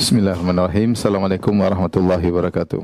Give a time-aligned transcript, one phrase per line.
[0.00, 0.96] Bismillahirrahmanirrahim.
[0.96, 2.80] Assalamualaikum warahmatullahi wabarakatuh.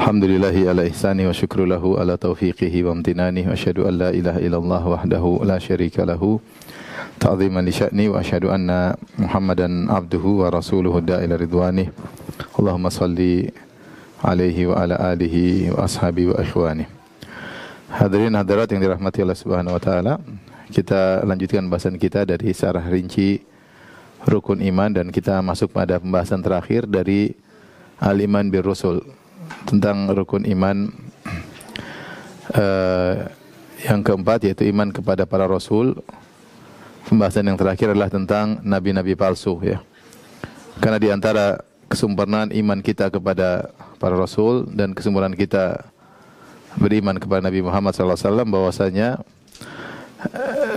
[0.00, 4.40] Alhamdulillahi ala ihsani wa syukru lahu ala taufiqihi wa amtinani wa asyhadu an la ilaha
[4.40, 6.40] illallah wahdahu la syarika lahu
[7.20, 11.92] ta'ziman li sya'ni wa asyhadu anna Muhammadan abduhu wa rasuluhu da'ila ridwanih.
[12.56, 13.52] Allahumma salli
[14.24, 16.88] alaihi wa ala alihi wa ashabi wa ikhwani.
[17.92, 20.16] Hadirin hadirat yang dirahmati Allah Subhanahu wa taala,
[20.72, 23.52] kita lanjutkan bahasan kita dari sarah rinci
[24.24, 27.36] rukun iman dan kita masuk pada pembahasan terakhir dari
[28.00, 29.04] al-iman bir rusul
[29.68, 30.88] tentang rukun iman
[32.56, 33.28] uh,
[33.88, 36.00] yang keempat yaitu iman kepada para rasul.
[37.04, 39.84] Pembahasan yang terakhir adalah tentang nabi-nabi palsu ya.
[40.80, 41.60] Karena di antara
[41.92, 45.84] kesempurnaan iman kita kepada para rasul dan kesempurnaan kita
[46.80, 49.22] beriman kepada Nabi Muhammad SAW bahwasanya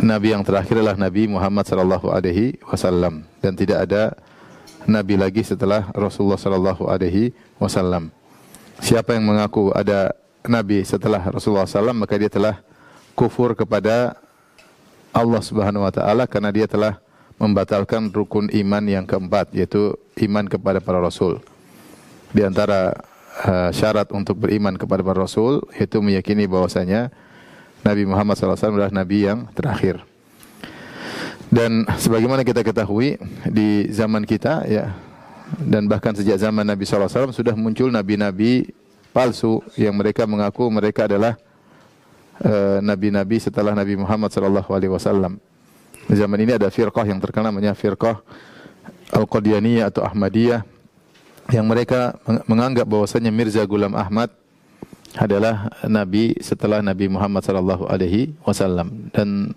[0.03, 4.13] nabi yang terakhir adalah Nabi Muhammad sallallahu alaihi wasallam dan tidak ada
[4.87, 8.09] nabi lagi setelah Rasulullah sallallahu alaihi wasallam.
[8.77, 10.13] Siapa yang mengaku ada
[10.45, 12.61] nabi setelah Rasulullah SAW maka dia telah
[13.17, 14.15] kufur kepada
[15.11, 17.01] Allah Subhanahu wa taala karena dia telah
[17.37, 19.93] membatalkan rukun iman yang keempat yaitu
[20.25, 21.41] iman kepada para rasul.
[22.33, 22.93] Di antara
[23.45, 27.13] uh, syarat untuk beriman kepada para rasul yaitu meyakini bahwasanya
[27.85, 30.01] Nabi Muhammad SAW adalah nabi yang terakhir.
[31.47, 33.15] Dan sebagaimana kita ketahui
[33.47, 34.91] di zaman kita ya
[35.63, 38.67] dan bahkan sejak zaman Nabi SAW sudah muncul nabi-nabi
[39.15, 41.39] palsu yang mereka mengaku mereka adalah
[42.43, 45.39] eh, nabi-nabi uh, setelah Nabi Muhammad SAW.
[46.07, 48.19] Di zaman ini ada firqah yang terkenal namanya firqah
[49.11, 50.63] Al-Qadianiyah atau Ahmadiyah
[51.51, 54.31] yang mereka menganggap bahwasanya Mirza Gulam Ahmad
[55.15, 59.55] adalah nabi setelah Nabi Muhammad sallallahu alaihi wasallam dan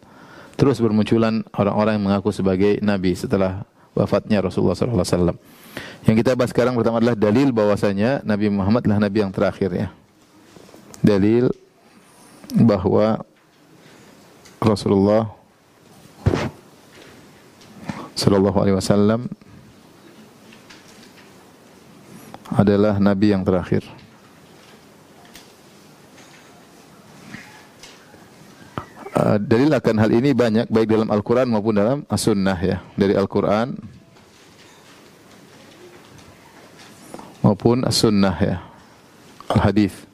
[0.54, 5.36] terus bermunculan orang-orang yang mengaku sebagai nabi setelah wafatnya Rasulullah sallallahu alaihi wasallam.
[6.06, 9.88] Yang kita bahas sekarang pertama adalah dalil bahwasanya Nabi Muhammad adalah nabi yang terakhir ya.
[11.00, 11.52] Dalil
[12.56, 13.22] bahwa
[14.60, 15.30] Rasulullah
[18.16, 19.20] sallallahu alaihi wasallam
[22.50, 23.86] adalah nabi yang terakhir.
[29.10, 32.78] Uh, dalil akan hal ini banyak baik dalam Al-Qur'an maupun dalam As-Sunnah ya.
[32.94, 33.74] Dari Al-Qur'an
[37.50, 38.56] maupun as-sunnah ya.
[39.50, 40.06] Al-hadis.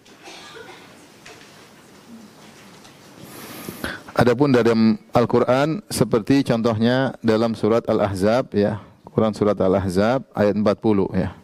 [4.17, 8.81] Adapun dalam Al-Qur'an seperti contohnya dalam surat Al-Ahzab ya.
[9.13, 11.37] Quran surat Al-Ahzab ayat 40 ya.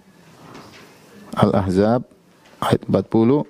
[1.37, 2.09] Al-Ahzab
[2.65, 3.45] ayat 40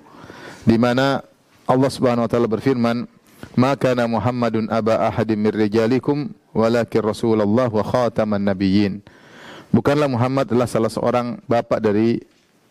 [0.67, 1.23] di mana
[1.71, 3.07] Allah Subhanahu wa taala berfirman,
[3.55, 9.05] "Maka Muhammadun aba ahadim mir rijalikum walakin Rasulullah wa khataman nabiyyin."
[9.73, 12.21] Bukanlah Muhammad adalah salah seorang bapak dari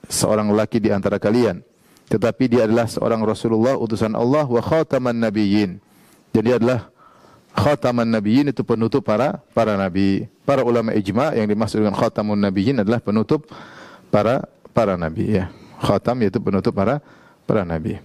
[0.05, 1.65] seorang lelaki di antara kalian,
[2.09, 5.81] tetapi dia adalah seorang Rasulullah utusan Allah wa khataman nabiyyin.
[6.29, 6.93] Jadi adalah
[7.57, 10.29] khataman nabiyyin itu penutup para para nabi.
[10.45, 13.49] Para ulama ijma yang dimaksud dengan khatamun nabiyyin adalah penutup
[14.13, 15.49] para para nabi ya.
[15.81, 17.01] Khatam yaitu penutup para
[17.49, 17.97] para nabi.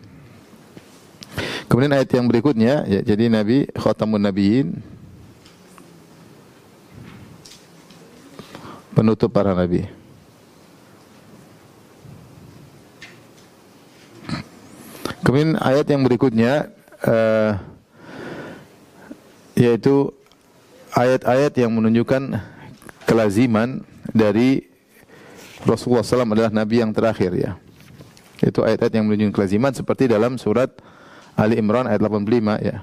[1.67, 4.81] Kemudian ayat yang berikutnya ya jadi nabi khatamun nabiyyin
[8.97, 9.85] penutup para nabi.
[15.21, 16.71] Kemudian ayat yang berikutnya
[17.03, 17.59] uh,
[19.59, 20.15] yaitu
[20.97, 22.41] ayat-ayat yang menunjukkan
[23.05, 23.83] kelaziman
[24.15, 24.65] dari
[25.67, 27.59] Rasulullah SAW adalah Nabi yang terakhir ya.
[28.39, 30.73] Itu ayat-ayat yang menunjukkan kelaziman seperti dalam surat
[31.37, 32.77] Ali Imran ayat 85 ya.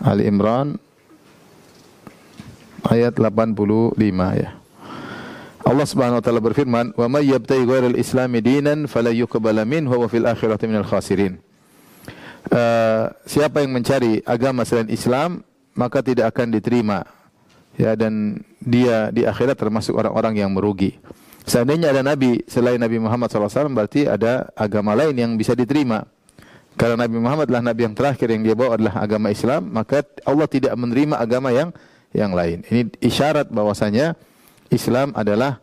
[0.00, 0.76] Ali Imran
[2.84, 3.96] ayat 85
[4.36, 4.50] ya.
[5.60, 10.08] Allah Subhanahu wa taala berfirman, "Wa may yabtaghi ghairal islami dinan fala yuqbala minhu wa
[10.08, 11.36] fil akhirati minal khasirin."
[12.48, 15.44] Uh, siapa yang mencari agama selain Islam,
[15.76, 17.04] maka tidak akan diterima.
[17.76, 20.96] Ya dan dia di akhirat termasuk orang-orang yang merugi.
[21.48, 26.04] Seandainya ada nabi selain Nabi Muhammad SAW berarti ada agama lain yang bisa diterima.
[26.78, 30.46] Karena Nabi Muhammad adalah nabi yang terakhir yang dia bawa adalah agama Islam, maka Allah
[30.46, 31.74] tidak menerima agama yang
[32.14, 32.62] yang lain.
[32.66, 34.14] Ini isyarat bahwasanya
[34.70, 35.58] Islam adalah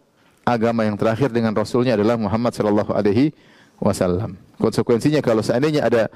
[0.48, 3.36] agama yang terakhir dengan rasulnya adalah Muhammad sallallahu alaihi
[3.80, 4.39] wasallam.
[4.57, 6.09] Konsekuensinya kalau seandainya ada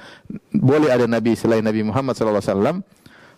[0.56, 2.78] boleh ada nabi selain Nabi Muhammad sallallahu alaihi wasallam,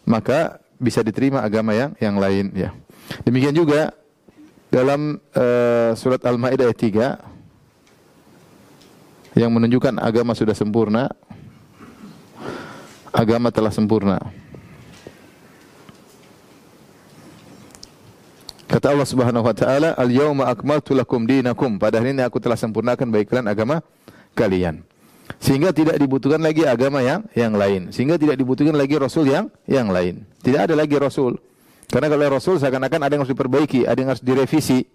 [0.06, 2.74] maka bisa diterima agama yang yang lain ya.
[3.28, 3.94] Demikian juga
[4.74, 6.80] dalam uh, surat Al-Maidah ayat
[9.38, 11.10] 3 yang menunjukkan agama sudah sempurna,
[13.14, 14.18] agama telah sempurna.
[18.66, 23.14] Kata Allah Subhanahu wa taala, "Al-yauma akmaltu lakum dinakum." Pada hari ini aku telah sempurnakan
[23.14, 23.86] bagi kalian agama
[24.34, 24.82] kalian.
[25.38, 27.94] Sehingga tidak dibutuhkan lagi agama yang yang lain.
[27.94, 30.26] Sehingga tidak dibutuhkan lagi rasul yang yang lain.
[30.42, 31.38] Tidak ada lagi rasul.
[31.86, 34.90] Karena kalau rasul seakan-akan ada yang harus diperbaiki, ada yang harus direvisi.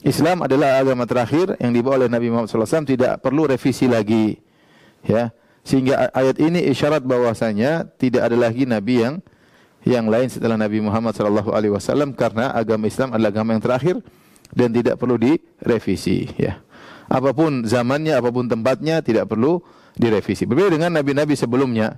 [0.00, 4.40] Islam adalah agama terakhir yang dibawa oleh Nabi Muhammad SAW tidak perlu revisi lagi.
[5.04, 5.34] Ya.
[5.68, 9.20] Sehingga ayat ini isyarat bahwasanya tidak ada lagi nabi yang
[9.84, 13.96] yang lain setelah Nabi Muhammad sallallahu alaihi wasallam karena agama Islam adalah agama yang terakhir
[14.52, 16.64] dan tidak perlu direvisi ya.
[17.08, 19.60] Apa pun zamannya, apa pun tempatnya tidak perlu
[19.96, 20.44] direvisi.
[20.44, 21.96] Berbeda dengan nabi-nabi sebelumnya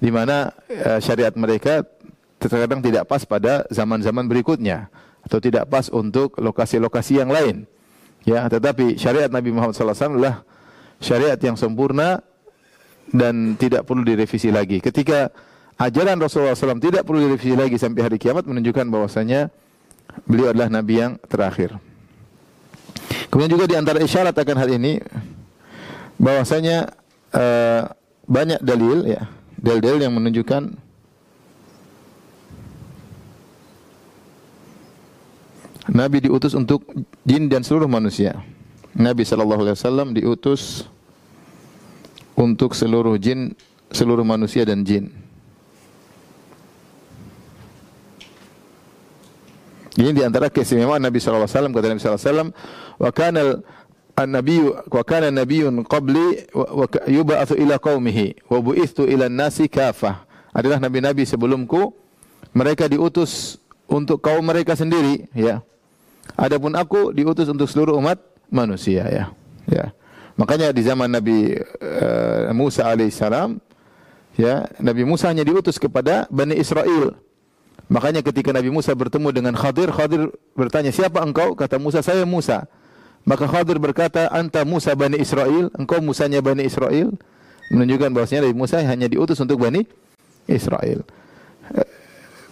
[0.00, 1.84] di mana uh, syariat mereka
[2.36, 4.92] terkadang tidak pas pada zaman-zaman berikutnya
[5.24, 7.64] atau tidak pas untuk lokasi-lokasi yang lain.
[8.24, 10.44] Ya, tetapi syariat Nabi Muhammad SAW adalah
[11.00, 12.24] syariat yang sempurna
[13.10, 14.80] dan tidak perlu direvisi lagi.
[14.80, 15.28] Ketika
[15.76, 19.50] ajaran Rasulullah SAW tidak perlu direvisi lagi sampai hari kiamat menunjukkan bahwasanya
[20.24, 21.74] beliau adalah nabi yang terakhir.
[23.28, 25.02] Kemudian juga di antara isyarat akan hal ini
[26.22, 26.94] bahwasanya
[27.34, 27.90] uh,
[28.24, 29.26] banyak dalil ya,
[29.58, 30.84] dalil-dalil yang menunjukkan
[35.84, 36.80] Nabi diutus untuk
[37.28, 38.40] jin dan seluruh manusia.
[38.96, 40.88] Nabi sallallahu alaihi wasallam diutus
[42.34, 43.54] untuk seluruh jin,
[43.94, 45.10] seluruh manusia dan jin.
[49.94, 52.50] Ini di antara keistimewaan Nabi wasallam kata Nabi wasallam,
[52.98, 53.62] "Wa kana
[54.18, 60.82] an-nabiy wa kana nabiyyun qabli wa yub'atsu ila qaumihi wa bu'ithu ila an-nasi kafah." Adalah
[60.82, 61.94] nabi-nabi sebelumku
[62.54, 65.62] mereka diutus untuk kaum mereka sendiri, ya.
[66.34, 68.18] Adapun aku diutus untuk seluruh umat
[68.50, 69.24] manusia, ya.
[69.70, 69.94] Ya.
[70.34, 73.62] Makanya di zaman Nabi uh, Musa alaihissalam,
[74.34, 77.14] ya, Nabi Musa hanya diutus kepada Bani Israel.
[77.86, 82.66] Makanya ketika Nabi Musa bertemu dengan Khadir, Khadir bertanya, "Siapa engkau?" Kata Musa, "Saya Musa."
[83.22, 87.14] Maka Khadir berkata, "Anta Musa Bani Israel, engkau Musanya Bani Israel."
[87.70, 89.86] Menunjukkan bahwasanya Nabi Musa hanya diutus untuk Bani
[90.50, 91.06] Israel.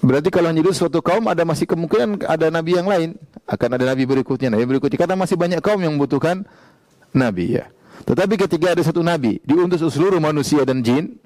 [0.02, 3.14] Berarti kalau hanya suatu kaum ada masih kemungkinan ada nabi yang lain,
[3.46, 4.99] akan ada nabi berikutnya, nabi berikutnya.
[4.99, 6.43] Karena masih banyak kaum yang membutuhkan
[7.12, 7.69] nabi ya.
[8.03, 11.17] Tetapi ketika ada satu nabi diutus seluruh manusia dan jin,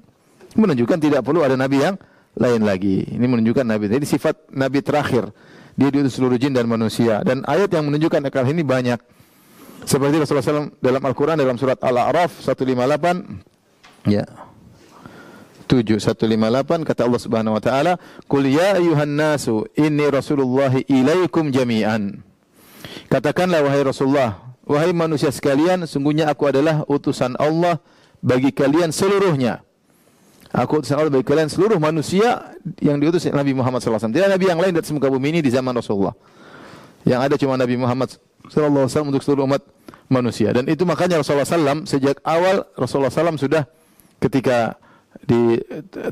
[0.53, 1.95] menunjukkan tidak perlu ada nabi yang
[2.37, 3.03] lain lagi.
[3.09, 3.89] Ini menunjukkan Nabi.
[3.89, 5.33] Jadi sifat Nabi terakhir.
[5.77, 7.21] Dia diutus seluruh jin dan manusia.
[7.25, 9.01] Dan ayat yang menunjukkan akal ini banyak.
[9.85, 14.09] Seperti Rasulullah SAW dalam Al-Quran dalam surat Al-A'raf 158.
[14.09, 14.25] Ya.
[15.67, 22.23] 7158 kata Allah Subhanahu wa taala, "Qul ya ayuhan nasu inni Rasulullah ilaikum jami'an."
[23.11, 27.79] Katakanlah wahai Rasulullah, wahai manusia sekalian, sungguhnya aku adalah utusan Allah
[28.19, 29.63] bagi kalian seluruhnya.
[30.51, 34.11] Aku utusan Allah bagi kalian seluruh manusia yang diutus Nabi Muhammad SAW.
[34.11, 36.15] Tidak Nabi yang lain di atas bumi ini di zaman Rasulullah.
[37.07, 38.15] Yang ada cuma Nabi Muhammad
[38.51, 39.63] SAW untuk seluruh umat
[40.11, 40.51] manusia.
[40.51, 43.63] Dan itu makanya Rasulullah SAW sejak awal Rasulullah SAW sudah
[44.19, 44.75] ketika
[45.23, 45.57] di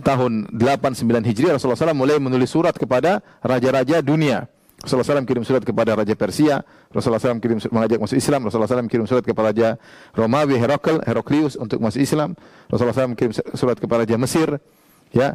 [0.01, 4.47] tahun 89 Hijriah Rasulullah SAW mulai menulis surat kepada raja-raja dunia.
[4.85, 6.61] Rasulullah SAW kirim surat kepada Raja Persia,
[6.93, 9.69] Rasulullah SAW kirim mengajak masuk Islam, Rasulullah SAW kirim surat kepada Raja
[10.13, 12.37] Romawi Herakl, Heraklius untuk masuk Islam,
[12.69, 14.61] Rasulullah SAW kirim surat kepada Raja Mesir.
[15.09, 15.33] Ya,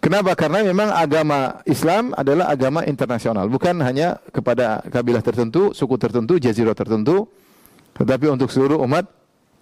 [0.00, 0.36] Kenapa?
[0.36, 6.76] Karena memang agama Islam adalah agama internasional, bukan hanya kepada kabilah tertentu, suku tertentu, jazirah
[6.76, 7.26] tertentu,
[7.96, 9.08] tetapi untuk seluruh umat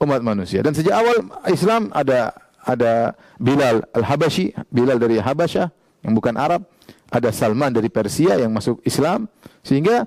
[0.02, 0.60] umat manusia.
[0.60, 1.16] Dan sejak awal
[1.48, 5.70] Islam ada ada Bilal Al-Habashi, Bilal dari Habasyah
[6.04, 6.66] yang bukan Arab,
[7.10, 9.28] ada Salman dari Persia yang masuk Islam
[9.60, 10.06] sehingga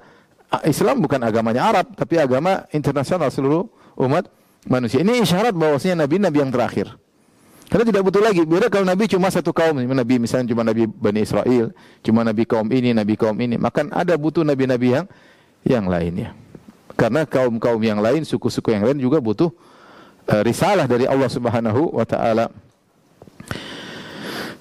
[0.64, 3.68] Islam bukan agamanya Arab tapi agama internasional seluruh
[4.00, 4.32] umat
[4.68, 5.04] manusia.
[5.04, 6.88] Ini isyarat bahwasanya nabi-nabi yang terakhir.
[7.68, 8.48] Karena tidak butuh lagi.
[8.48, 12.68] Beda kalau nabi cuma satu kaum, nabi misalnya cuma nabi Bani Israel, cuma nabi kaum
[12.72, 15.06] ini, nabi kaum ini, maka ada butuh nabi-nabi yang
[15.68, 16.32] yang lainnya.
[16.96, 19.52] Karena kaum-kaum yang lain, suku-suku yang lain juga butuh
[20.32, 22.48] uh, risalah dari Allah Subhanahu wa taala.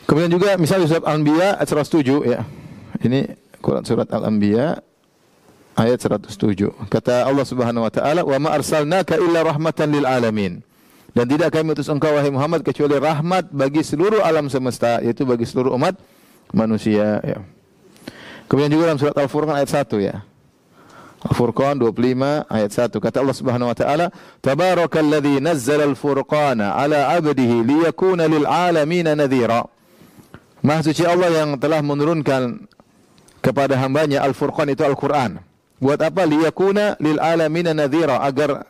[0.06, 2.40] Kemudian juga misalnya surat Al-Anbiya ayat 107 ya.
[3.02, 4.78] Ini Quran surat Al-Anbiya
[5.74, 6.70] ayat 107.
[6.86, 10.62] Kata Allah Subhanahu wa taala, "Wa ma arsalnaka illa rahmatan lil alamin."
[11.10, 15.48] Dan tidak kami utus engkau wahai Muhammad kecuali rahmat bagi seluruh alam semesta, yaitu bagi
[15.48, 15.96] seluruh umat
[16.54, 17.38] manusia ya.
[18.46, 20.22] Kemudian juga dalam surat Al-Furqan ayat 1 ya.
[21.26, 24.06] Al-Furqan 25 ayat 1 kata Allah Subhanahu wa taala
[24.38, 29.66] tabarakalladzi nazzala al-furqana ala 'abdihi liyakuna lil 'alamin nadhira
[30.64, 32.68] Maha suci Allah yang telah menurunkan
[33.44, 35.38] kepada hambanya Al-Furqan itu Al-Quran.
[35.76, 36.24] Buat apa?
[36.24, 38.24] Liyakuna lil alamina nadhira.
[38.24, 38.64] Agar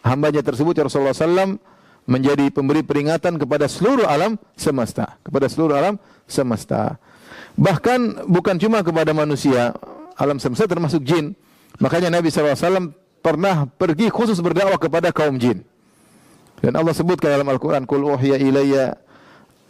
[0.00, 1.60] hambanya tersebut ya Rasulullah SAW
[2.06, 5.20] menjadi pemberi peringatan kepada seluruh alam semesta.
[5.20, 6.96] Kepada seluruh alam semesta.
[7.56, 9.76] Bahkan bukan cuma kepada manusia.
[10.16, 11.36] alam semesta termasuk jin.
[11.76, 15.60] Makanya Nabi SAW pernah pergi khusus berdakwah kepada kaum jin.
[16.64, 18.96] Dan Allah sebutkan dalam Al-Quran, Kul uhiya ilayya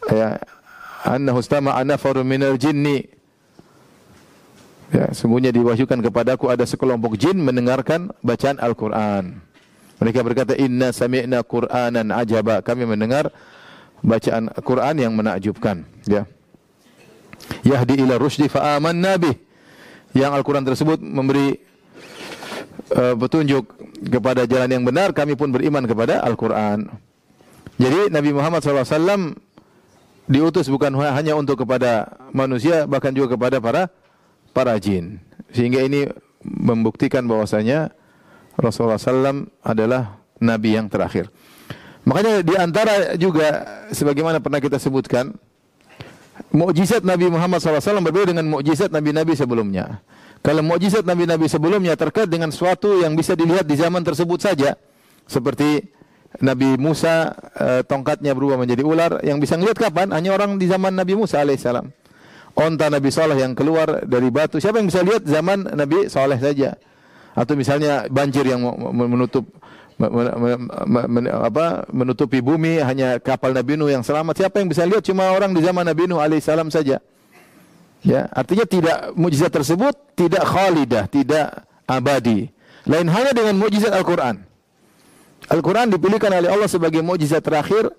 [0.07, 0.39] ya,
[1.07, 3.07] annahu istama'a nafaru minal jinni.
[4.91, 9.43] Ya, semuanya diwahyukan kepadaku ada sekelompok jin mendengarkan bacaan Al-Quran.
[9.99, 12.63] Mereka berkata, Inna sami'na Qur'anan ajaba.
[12.63, 13.35] Kami mendengar
[14.05, 15.83] bacaan Quran yang menakjubkan.
[16.07, 16.29] Ya.
[17.67, 19.35] Yahdi ila rusdi fa'aman nabi.
[20.15, 21.59] Yang Al-Quran tersebut memberi
[22.95, 23.65] uh, petunjuk
[24.07, 26.89] kepada jalan yang benar, kami pun beriman kepada Al-Quran.
[27.77, 29.37] Jadi Nabi Muhammad SAW
[30.27, 33.89] diutus bukan hanya untuk kepada manusia, bahkan juga kepada para
[34.51, 35.19] para jin.
[35.55, 36.11] Sehingga ini
[36.43, 37.91] membuktikan bahwasanya
[38.59, 41.31] Rasulullah SAW adalah Nabi yang terakhir.
[42.07, 45.35] Makanya di antara juga sebagaimana pernah kita sebutkan,
[46.55, 50.01] mukjizat Nabi Muhammad SAW berbeda dengan mukjizat Nabi-Nabi sebelumnya.
[50.41, 54.79] Kalau mukjizat Nabi-Nabi sebelumnya terkait dengan suatu yang bisa dilihat di zaman tersebut saja,
[55.27, 55.83] seperti
[56.41, 60.13] Nabi Musa eh, tongkatnya berubah menjadi ular, yang bisa melihat kapan?
[60.13, 61.89] Hanya orang di zaman Nabi Musa alaihissalam.
[62.57, 66.81] Onta Nabi Saleh yang keluar dari batu, siapa yang bisa lihat zaman Nabi Saleh saja?
[67.37, 68.65] Atau misalnya banjir yang
[68.97, 69.45] menutup
[70.01, 74.41] apa, menutupi bumi hanya kapal Nabi Nuh yang selamat.
[74.41, 75.05] Siapa yang bisa lihat?
[75.05, 76.97] Cuma orang di zaman Nabi Nuh alaihissalam saja.
[78.01, 82.49] Ya, artinya tidak mukjizat tersebut tidak khalidah, tidak abadi.
[82.89, 84.46] Lain halnya dengan mukjizat Al-Qur'an.
[85.47, 87.91] Al-Qur'an dipilihkan oleh Allah sebagai mukjizat terakhir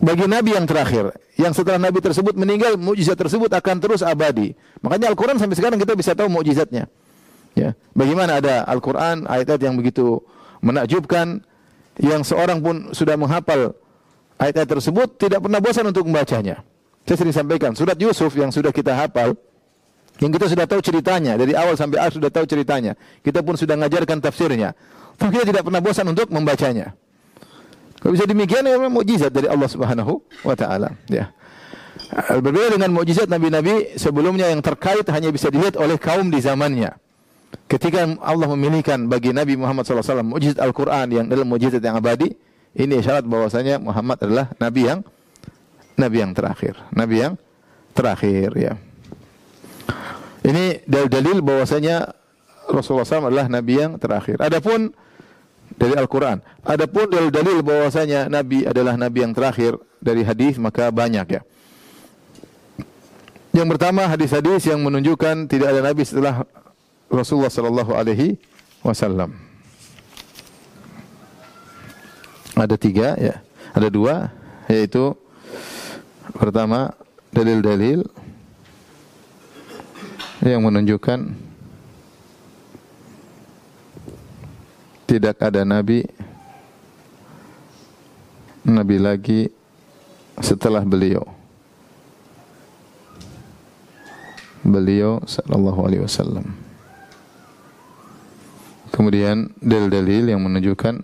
[0.00, 1.14] bagi nabi yang terakhir.
[1.38, 4.52] Yang setelah nabi tersebut meninggal, mukjizat tersebut akan terus abadi.
[4.82, 6.90] Makanya Al-Qur'an sampai sekarang kita bisa tahu mukjizatnya.
[7.54, 7.78] Ya.
[7.94, 10.22] Bagaimana ada Al-Qur'an ayat-ayat yang begitu
[10.62, 11.42] menakjubkan
[12.00, 13.74] yang seorang pun sudah menghafal
[14.40, 16.64] ayat-ayat tersebut tidak pernah bosan untuk membacanya.
[17.04, 19.34] Saya sering sampaikan, surat Yusuf yang sudah kita hafal,
[20.20, 22.92] yang kita sudah tahu ceritanya, dari awal sampai akhir sudah tahu ceritanya.
[23.24, 24.76] Kita pun sudah mengajarkan tafsirnya.
[25.20, 26.96] Tapi kita tidak pernah bosan untuk membacanya.
[28.00, 31.28] Kalau bisa demikian, ya memang mukjizat dari Allah Subhanahu wa taala, ya.
[32.40, 36.96] Berbeda dengan mukjizat nabi-nabi sebelumnya yang terkait hanya bisa dilihat oleh kaum di zamannya.
[37.68, 42.32] Ketika Allah memilihkan bagi Nabi Muhammad SAW mujizat Al-Quran yang adalah mujizat yang abadi,
[42.74, 45.00] ini isyarat bahwasanya Muhammad adalah Nabi yang
[46.00, 46.74] nabi yang terakhir.
[46.96, 47.34] Nabi yang
[47.92, 48.72] terakhir ya.
[50.40, 52.16] Ini dalil-dalil bahwasanya
[52.72, 54.40] Rasulullah SAW adalah nabi yang terakhir.
[54.40, 54.96] Adapun
[55.80, 61.42] dari Al-Qur'an, adapun dalil-dalil bahwasanya nabi adalah nabi yang terakhir dari hadis maka banyak ya.
[63.56, 66.44] Yang pertama hadis-hadis yang menunjukkan tidak ada nabi setelah
[67.08, 68.36] Rasulullah sallallahu alaihi
[68.84, 69.32] wasallam.
[72.54, 73.40] Ada tiga ya,
[73.72, 74.28] ada dua
[74.68, 75.16] yaitu
[76.30, 76.94] Pertama,
[77.34, 78.06] dalil-dalil
[80.40, 81.49] yang menunjukkan
[85.10, 86.06] tidak ada nabi
[88.62, 89.50] nabi lagi
[90.38, 91.26] setelah beliau.
[94.62, 96.54] Beliau sallallahu alaihi wasallam.
[98.94, 101.02] Kemudian dalil-dalil yang menunjukkan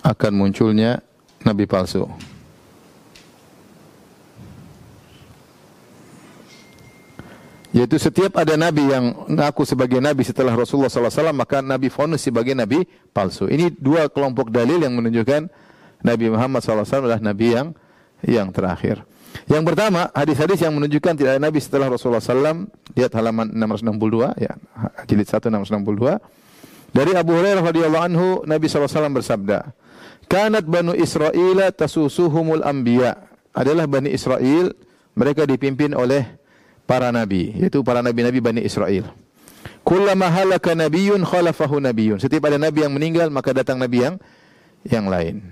[0.00, 1.04] akan munculnya
[1.44, 2.08] nabi palsu.
[7.76, 12.56] Yaitu setiap ada nabi yang mengaku sebagai nabi setelah Rasulullah SAW, maka nabi fonus sebagai
[12.56, 13.52] nabi palsu.
[13.52, 15.52] Ini dua kelompok dalil yang menunjukkan
[16.00, 17.76] Nabi Muhammad SAW adalah nabi yang
[18.24, 19.04] yang terakhir.
[19.44, 22.64] Yang pertama, hadis-hadis yang menunjukkan tidak ada nabi setelah Rasulullah SAW.
[22.96, 24.56] Lihat halaman 662, ya,
[25.04, 26.16] jilid 1 662.
[26.96, 29.76] Dari Abu Hurairah radhiyallahu anhu, Nabi SAW bersabda,
[30.32, 33.20] Kanat Banu Israel tasusuhumul anbiya.
[33.52, 34.72] Adalah Bani Israel,
[35.12, 36.24] mereka dipimpin oleh
[36.86, 39.10] para nabi, yaitu para nabi-nabi Bani Israel.
[39.86, 42.18] Kullama halaka nabiyyun khalafahu nabiyyun.
[42.18, 44.14] Setiap ada nabi yang meninggal, maka datang nabi yang
[44.86, 45.42] yang lain.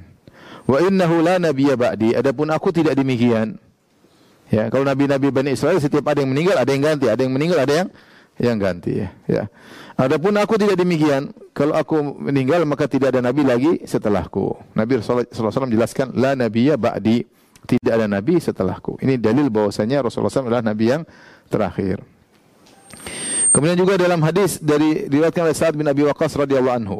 [0.64, 2.16] Wa innahu la nabiyya ba'di.
[2.16, 3.60] Adapun aku tidak demikian.
[4.48, 7.58] Ya, kalau nabi-nabi Bani Israel setiap ada yang meninggal, ada yang ganti, ada yang meninggal,
[7.62, 7.88] ada yang
[8.38, 9.08] yang ganti ya.
[9.30, 9.44] ya.
[9.94, 11.30] Adapun aku tidak demikian.
[11.54, 14.58] Kalau aku meninggal maka tidak ada nabi lagi setelahku.
[14.74, 17.22] Nabi Rasulullah SAW menjelaskan la nabiyya ba'di.
[17.64, 19.00] Tidak ada nabi setelahku.
[19.00, 21.02] Ini dalil bahwasanya Rasulullah SAW adalah nabi yang
[21.48, 22.04] terakhir.
[23.54, 26.98] Kemudian juga dalam hadis dari riwayatkan oleh Sa'ad bin Abi Waqqas radhiyallahu anhu.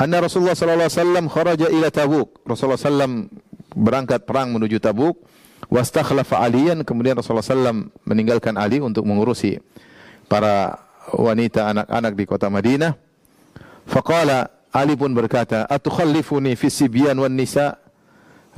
[0.00, 2.40] Anna Rasulullah sallallahu alaihi wasallam kharaja ila Tabuk.
[2.48, 3.28] Rasulullah sallam
[3.76, 5.20] berangkat perang menuju Tabuk.
[5.68, 9.60] Wastakhlafa Aliyan kemudian Rasulullah sallam meninggalkan Ali untuk mengurusi
[10.30, 10.80] para
[11.12, 12.96] wanita anak-anak di kota Madinah.
[13.84, 17.82] Faqala Ali pun berkata, "Atukhallifuni fi sibyan wan nisa?"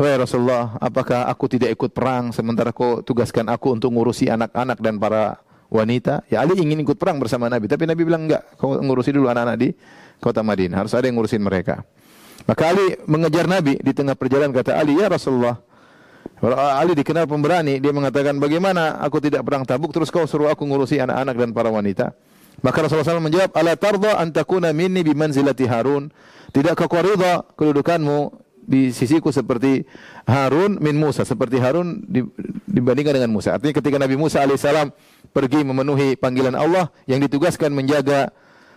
[0.02, 4.98] Wahai Rasulullah, apakah aku tidak ikut perang sementara kau tugaskan aku untuk ngurusi anak-anak dan
[4.98, 5.38] para
[5.70, 6.26] wanita?
[6.26, 9.62] Ya Ali ingin ikut perang bersama Nabi, tapi Nabi bilang enggak, kau ngurusi dulu anak-anak
[9.62, 9.70] di
[10.18, 10.82] kota Madinah.
[10.82, 11.86] Harus ada yang ngurusin mereka.
[12.50, 15.62] Maka Ali mengejar Nabi di tengah perjalanan kata Ali, "Ya Rasulullah,
[16.82, 20.98] Ali dikenal pemberani, dia mengatakan, "Bagaimana aku tidak perang Tabuk terus kau suruh aku ngurusi
[20.98, 22.10] anak-anak dan para wanita?"
[22.58, 26.10] Maka Rasulullah SAW menjawab, "Ala tarda an takuna minni bi manzilati Harun?"
[26.50, 29.84] Tidakkah kau ridha kedudukanmu di sisiku seperti
[30.24, 32.02] Harun min Musa, seperti Harun
[32.66, 33.58] dibandingkan dengan Musa.
[33.58, 34.94] Artinya ketika Nabi Musa alaihissalam
[35.34, 38.30] pergi memenuhi panggilan Allah yang ditugaskan menjaga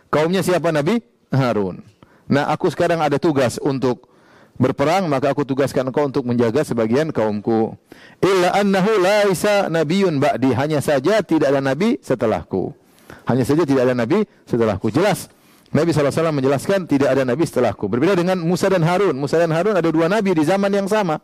[0.09, 1.01] kaumnya siapa Nabi?
[1.33, 1.83] Harun.
[2.25, 4.09] Nah, aku sekarang ada tugas untuk
[4.55, 7.75] berperang, maka aku tugaskan engkau untuk menjaga sebagian kaumku.
[8.23, 12.71] Illa annahu laisa nabiyyun ba'di, hanya saja tidak ada nabi setelahku.
[13.27, 14.89] Hanya saja tidak ada nabi setelahku.
[14.89, 15.27] Jelas
[15.73, 17.89] Nabi SAW menjelaskan tidak ada nabi setelahku.
[17.89, 19.17] Berbeda dengan Musa dan Harun.
[19.17, 21.19] Musa dan Harun ada dua nabi di zaman yang sama.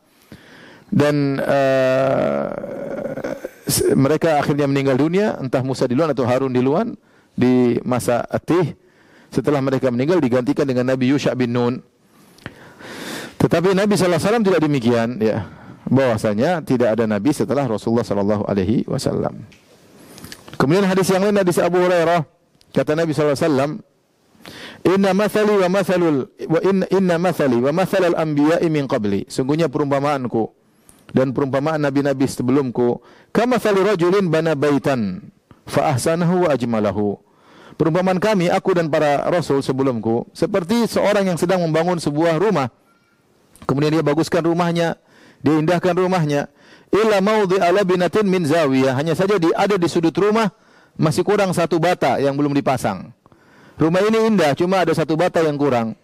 [0.91, 2.51] Dan uh,
[3.95, 6.89] mereka akhirnya meninggal dunia, entah Musa di luar atau Harun di luar
[7.31, 8.75] di masa Atih.
[9.31, 11.79] Setelah mereka meninggal digantikan dengan Nabi Yusha bin Nun.
[13.39, 15.47] Tetapi Nabi SAW tidak demikian, ya.
[15.87, 19.47] Bahwasanya tidak ada Nabi setelah Rasulullah Sallallahu Alaihi Wasallam.
[20.59, 22.21] Kemudian hadis yang lain hadis Abu Hurairah
[22.69, 23.81] kata Nabi SAW
[24.81, 29.29] Inna mathali wa mathalul wa inna, inna mathali wa mathalal anbiya'i min qabli.
[29.29, 30.49] Sungguhnya perumpamaanku
[31.11, 33.03] dan perumpamaan nabi-nabi sebelumku
[33.35, 35.29] kama thali rajulin bana baitan
[35.67, 37.19] fa ahsanahu wa ajmalahu.
[37.77, 42.69] Perumpamaan kami aku dan para rasul sebelumku seperti seorang yang sedang membangun sebuah rumah.
[43.65, 44.97] Kemudian dia baguskan rumahnya,
[45.41, 46.49] dia indahkan rumahnya.
[46.91, 48.97] Illa maudhi ala binatin min zawiyah.
[48.97, 50.51] Hanya saja di, ada di sudut rumah
[50.99, 53.15] masih kurang satu bata yang belum dipasang.
[53.79, 55.95] Rumah ini indah, cuma ada satu bata yang kurang.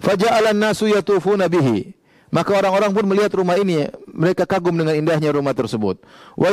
[0.00, 1.94] Faja'alan nasu yatufuna bihi.
[2.32, 6.00] Maka orang-orang pun melihat rumah ini, mereka kagum dengan indahnya rumah tersebut.
[6.32, 6.48] Wa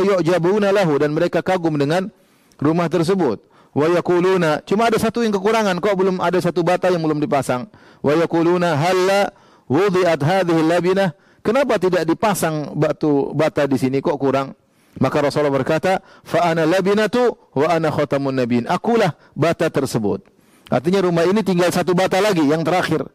[0.00, 2.08] yu'jabuna lahu dan mereka kagum dengan
[2.56, 3.44] rumah tersebut.
[3.76, 7.68] Wa yaquluna, cuma ada satu yang kekurangan, kok belum ada satu bata yang belum dipasang.
[8.00, 9.36] Wa yaquluna halla
[9.68, 11.12] wudi'at hadhihi labinah.
[11.44, 14.56] Kenapa tidak dipasang batu bata di sini kok kurang?
[14.98, 20.26] Maka Rasulullah berkata, "Fa ana labinatu wa ana khatamun nabiyyin." Akulah bata tersebut.
[20.68, 23.06] Artinya rumah ini tinggal satu bata lagi yang terakhir.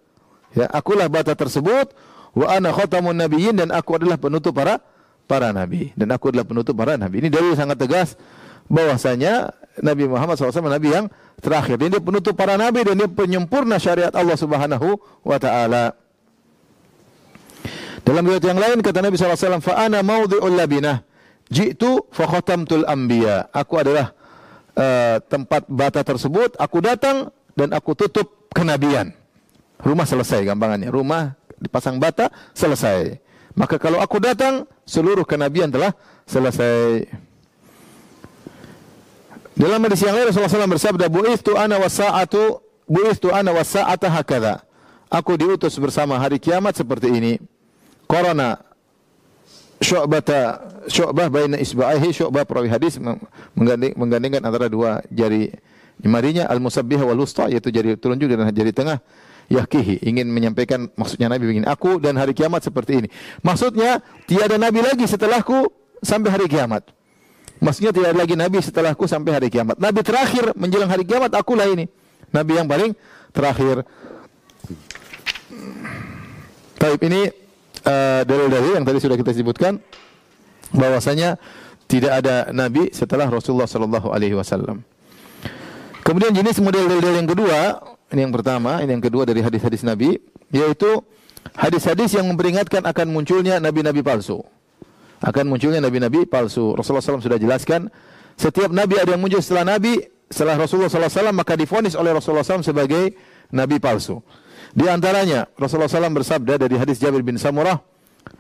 [0.55, 1.91] Ya, akulah bata tersebut
[2.33, 4.81] wa ana khatamun nabiyyin dan aku adalah penutup para
[5.29, 7.21] para nabi dan aku adalah penutup para nabi.
[7.21, 8.15] Ini dalil sangat tegas
[8.71, 11.09] bahwasanya Nabi Muhammad SAW Nabi yang
[11.41, 11.81] terakhir.
[11.81, 15.97] Dan dia penutup para nabi dan dia penyempurna syariat Allah Subhanahu wa taala.
[18.03, 21.12] Dalam riwayat yang lain kata Nabi SAW, "Fa ana maudhi'ul labinah."
[21.53, 23.45] Jitu fa khatamtul anbiya.
[23.53, 24.17] Aku adalah
[24.73, 29.13] uh, tempat bata tersebut, aku datang dan aku tutup kenabian.
[29.85, 30.89] Rumah selesai gampangannya.
[30.89, 33.21] Rumah dipasang bata selesai.
[33.53, 35.93] Maka kalau aku datang, seluruh kenabian telah
[36.25, 37.05] selesai.
[39.53, 42.57] Dalam hadis yang lain Rasulullah SAW bersabda, "Bu'ithu ana wasa'atu,
[42.89, 44.65] bu'ithu ana wasa'ata hakadha."
[45.13, 47.37] Aku diutus bersama hari kiamat seperti ini.
[48.09, 48.57] Corona
[49.83, 52.97] syu'bata syu'bah baina isba'ihi syu'bah perawi hadis
[53.53, 55.51] mengganding, menggandingkan antara dua jari
[55.99, 59.03] jemarinya al-musabbih wal wusta yaitu jari telunjuk dan jari tengah
[59.51, 63.07] yakihi ingin menyampaikan maksudnya Nabi ingin aku dan hari kiamat seperti ini.
[63.43, 65.67] Maksudnya tiada nabi lagi setelahku
[65.99, 66.87] sampai hari kiamat.
[67.59, 69.79] Maksudnya tidak ada lagi nabi setelahku sampai hari kiamat.
[69.79, 71.87] Nabi terakhir menjelang hari kiamat akulah ini.
[72.33, 72.91] Nabi yang paling
[73.31, 73.87] terakhir.
[76.81, 77.42] Taib ini
[77.83, 79.75] Eh, dalil-dalil uh, yang tadi sudah kita sebutkan
[80.71, 81.35] bahwasanya
[81.91, 84.87] tidak ada nabi setelah Rasulullah sallallahu alaihi wasallam.
[86.07, 87.83] Kemudian jenis model dalil yang kedua,
[88.15, 90.15] ini yang pertama, ini yang kedua dari hadis-hadis Nabi,
[90.55, 91.03] yaitu
[91.59, 94.39] hadis-hadis yang memperingatkan akan munculnya nabi-nabi palsu.
[95.19, 96.75] Akan munculnya nabi-nabi palsu.
[96.79, 97.91] Rasulullah SAW sudah jelaskan,
[98.39, 102.63] setiap nabi ada yang muncul setelah nabi, setelah Rasulullah SAW maka difonis oleh Rasulullah SAW
[102.63, 103.11] sebagai
[103.51, 104.23] nabi palsu.
[104.73, 107.77] Di antaranya Rasulullah SAW bersabda dari hadis Jabir bin Samurah,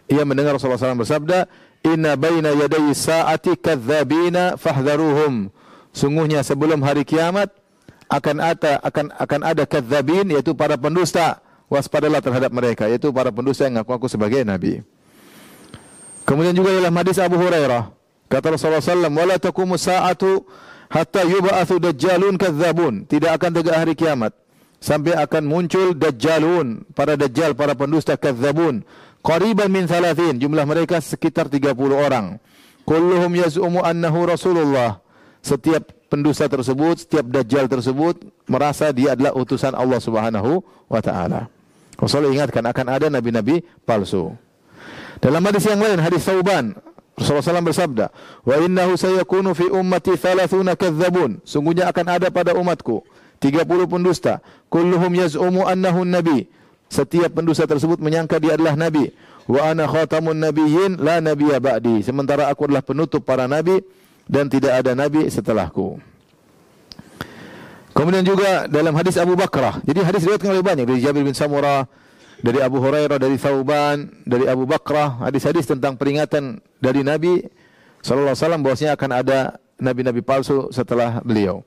[0.09, 1.45] ia mendengar Rasulullah SAW bersabda,
[1.85, 5.53] Inna baina yadayi sa'ati kadzabina fahdharuhum.
[5.93, 7.53] Sungguhnya sebelum hari kiamat
[8.09, 11.43] akan ada akan akan ada kadzabin yaitu para pendusta.
[11.69, 14.85] Waspadalah terhadap mereka yaitu para pendusta yang ngaku-ngaku sebagai nabi.
[16.21, 17.89] Kemudian juga dalam hadis Abu Hurairah
[18.29, 20.45] kata Rasulullah SAW, "Wala taqumu sa'atu
[20.87, 24.42] hatta yub'atsu dajjalun kadzabun." Tidak akan tegak hari kiamat
[24.83, 28.83] sampai akan muncul dajjalun, para dajjal, para pendusta kadzabun.
[29.23, 32.35] Qariban min thalathin, jumlah mereka sekitar 30 orang.
[32.83, 34.99] Kulluhum yaz'umu annahu Rasulullah.
[35.39, 40.59] Setiap pendusta tersebut, setiap dajjal tersebut merasa dia adalah utusan Allah Subhanahu
[40.91, 41.47] wa taala.
[41.95, 44.35] Rasulullah ingatkan akan ada nabi-nabi palsu.
[45.23, 46.75] Dalam hadis yang lain, hadis Sauban,
[47.15, 48.05] Rasulullah SAW bersabda,
[48.43, 53.07] "Wa innahu sayakunu fi ummati thalathuna kadzabun." Sungguhnya akan ada pada umatku
[53.43, 54.39] 30 pendusta.
[54.71, 56.47] Kulluhum yaz'umu annahu nabi.
[56.87, 59.11] Setiap pendusta tersebut menyangka dia adalah nabi.
[59.43, 61.99] Wa ana khatamun nabiyyin la nabiyya ba'di.
[62.07, 63.83] Sementara aku adalah penutup para nabi
[64.23, 65.99] dan tidak ada nabi setelahku.
[67.93, 69.83] Kemudian juga dalam hadis Abu Bakrah.
[69.83, 71.85] Jadi hadis riwayatkan oleh banyak dari Jabir bin Samurah,
[72.41, 77.45] dari Abu Hurairah, dari Thauban, dari Abu Bakrah, hadis-hadis tentang peringatan dari Nabi
[78.01, 79.39] sallallahu alaihi wasallam bahwasanya akan ada
[79.77, 81.61] nabi-nabi palsu setelah beliau.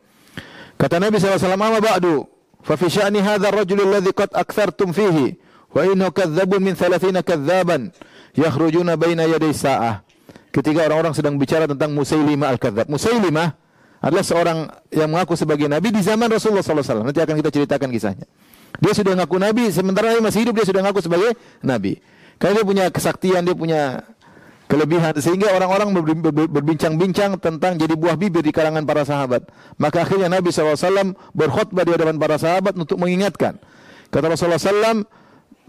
[0.76, 2.28] Kata Nabi wasallam, "Amma ba'du,
[2.60, 5.40] fa fi sya'ni hadzal rajul alladhi qad aktsartum fihi
[5.72, 7.92] wa innahu kadzdzabun min 30 kadzdzaban
[8.36, 10.04] yakhrujuna baina yaday sa'ah."
[10.52, 12.88] Ketika orang-orang sedang bicara tentang Musailimah al-Kadzdzab.
[12.88, 13.52] Musailimah
[14.00, 14.58] adalah seorang
[14.88, 17.04] yang mengaku sebagai nabi di zaman Rasulullah SAW.
[17.04, 18.24] Nanti akan kita ceritakan kisahnya.
[18.80, 22.00] Dia sudah mengaku nabi, sementara dia masih hidup dia sudah mengaku sebagai nabi.
[22.36, 23.80] Karena dia punya kesaktian, dia punya
[24.66, 25.94] kelebihan sehingga orang-orang
[26.50, 29.46] berbincang-bincang tentang jadi buah bibir di kalangan para sahabat.
[29.78, 33.58] Maka akhirnya Nabi SAW berkhutbah di hadapan para sahabat untuk mengingatkan.
[34.10, 35.06] Kata Rasulullah SAW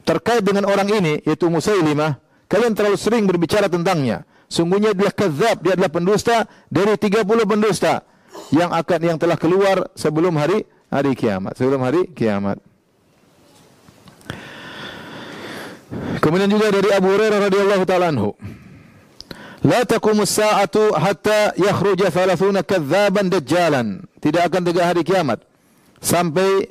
[0.05, 2.17] terkait dengan orang ini yaitu Musailimah,
[2.49, 4.25] kalian terlalu sering berbicara tentangnya.
[4.47, 8.07] Sungguhnya dia kezab, dia adalah pendusta dari 30 pendusta
[8.55, 12.63] yang akan yang telah keluar sebelum hari hari kiamat, sebelum hari kiamat.
[16.19, 18.35] Kemudian juga dari Abu Hurairah radhiyallahu taala anhu.
[19.65, 24.05] La taqumus sa'atu hatta yakhruja 30 kadzaban dajjalan.
[24.21, 25.41] Tidak akan tegak hari kiamat
[25.97, 26.69] sampai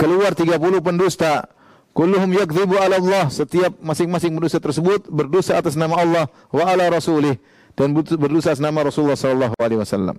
[0.00, 1.52] keluar 30 pendusta.
[1.96, 3.28] Kulluhum yakdzibu ala Allah.
[3.32, 7.36] Setiap masing-masing pendusta tersebut berdosa atas nama Allah wa ala rasulih
[7.76, 10.16] dan berdosa atas nama Rasulullah sallallahu alaihi wasallam.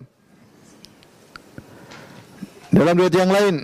[2.74, 3.56] Dalam riwayat yang lain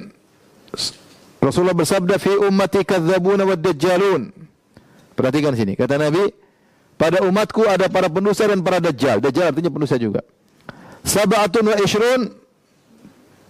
[1.43, 4.32] Rasulullah bersabda fi ummati kadzabuna wad dajjalun.
[5.13, 6.34] Perhatikan sini, kata Nabi,
[6.95, 9.19] pada umatku ada para pendusta dan para dajjal.
[9.19, 10.21] Dajjal artinya pendusta juga.
[11.03, 12.21] Sab'atun wa ishrun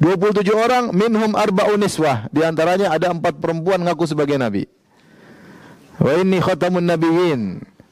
[0.02, 2.28] 27 orang minhum arba'un niswah.
[2.34, 4.68] Di antaranya ada empat perempuan ngaku sebagai nabi.
[6.02, 7.42] Wa inni khatamun nabiyyin.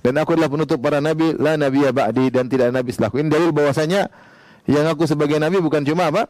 [0.01, 3.21] Dan aku adalah penutup para nabi, la nabiyya ba'di dan tidak ada nabi setelahku.
[3.21, 4.09] Ini dalil bahwasanya
[4.65, 6.25] yang ngaku sebagai nabi bukan cuma apa?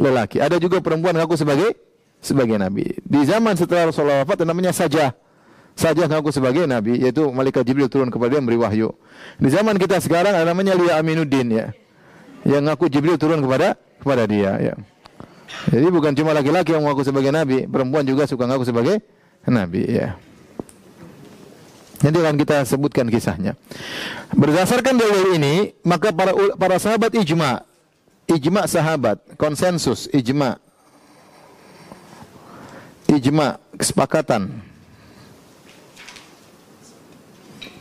[0.00, 0.40] lelaki.
[0.40, 1.76] Ada juga perempuan ngaku sebagai
[2.22, 2.96] sebagai nabi.
[3.02, 5.12] Di zaman setelah Rasulullah wafat namanya saja
[5.72, 8.92] saja ngaku sebagai nabi yaitu malaikat Jibril turun kepada dia memberi wahyu.
[9.40, 11.66] Di zaman kita sekarang ada namanya Lia Aminuddin ya.
[12.44, 14.74] Yang ngaku Jibril turun kepada kepada dia ya.
[15.68, 18.96] Jadi bukan cuma laki-laki yang mengaku sebagai nabi, perempuan juga suka ngaku sebagai
[19.44, 20.16] nabi ya.
[22.02, 23.54] Nanti akan kita sebutkan kisahnya.
[24.34, 27.62] Berdasarkan dalil ini, maka para para sahabat ijma
[28.32, 30.58] ijma sahabat, konsensus, ijma.
[33.12, 34.71] Ijma, kesepakatan.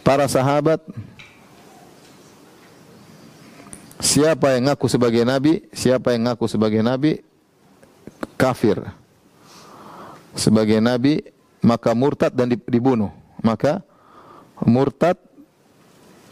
[0.02, 0.82] Para sahabat
[4.02, 7.22] Siapa yang ngaku sebagai nabi, siapa yang ngaku sebagai nabi
[8.34, 8.82] kafir.
[10.34, 11.22] Sebagai nabi
[11.62, 13.14] maka murtad dan dibunuh.
[13.46, 13.86] Maka
[14.66, 15.22] murtad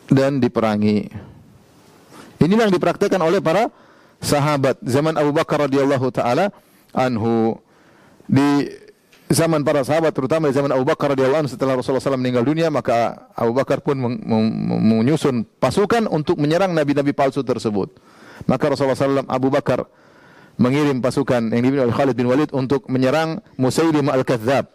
[0.09, 1.13] dan diperangi.
[2.41, 3.69] Ini yang dipraktikkan oleh para
[4.17, 6.49] sahabat zaman Abu Bakar radhiyallahu taala
[6.89, 7.53] anhu
[8.25, 8.65] di
[9.29, 13.29] zaman para sahabat terutama zaman Abu Bakar radhiyallahu anhu setelah Rasulullah SAW meninggal dunia maka
[13.37, 13.95] Abu Bakar pun
[14.81, 17.93] menyusun pasukan untuk menyerang nabi-nabi palsu tersebut.
[18.49, 19.85] Maka Rasulullah SAW Abu Bakar
[20.59, 24.67] mengirim pasukan yang dipimpin oleh Khalid bin Walid untuk menyerang Musailimah al-Kadzab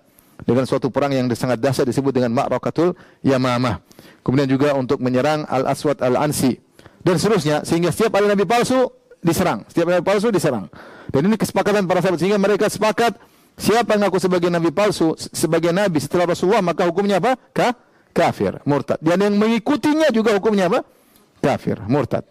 [0.47, 3.83] dengan suatu perang yang sangat dahsyat disebut dengan Ma'rakatul Yamamah.
[4.25, 6.57] Kemudian juga untuk menyerang Al-Aswad Al-Ansi
[7.05, 8.89] dan seterusnya sehingga setiap ada nabi palsu
[9.21, 9.67] diserang.
[9.69, 10.71] Setiap nabi palsu diserang.
[11.13, 13.19] Dan ini kesepakatan para sahabat sehingga mereka sepakat
[13.55, 17.39] siapa yang ngaku sebagai nabi palsu sebagai nabi setelah Rasulullah maka hukumnya apa?
[17.55, 17.75] Ka
[18.15, 19.03] kafir, murtad.
[19.03, 20.87] Dan yang mengikutinya juga hukumnya apa?
[21.43, 22.23] Kafir, murtad.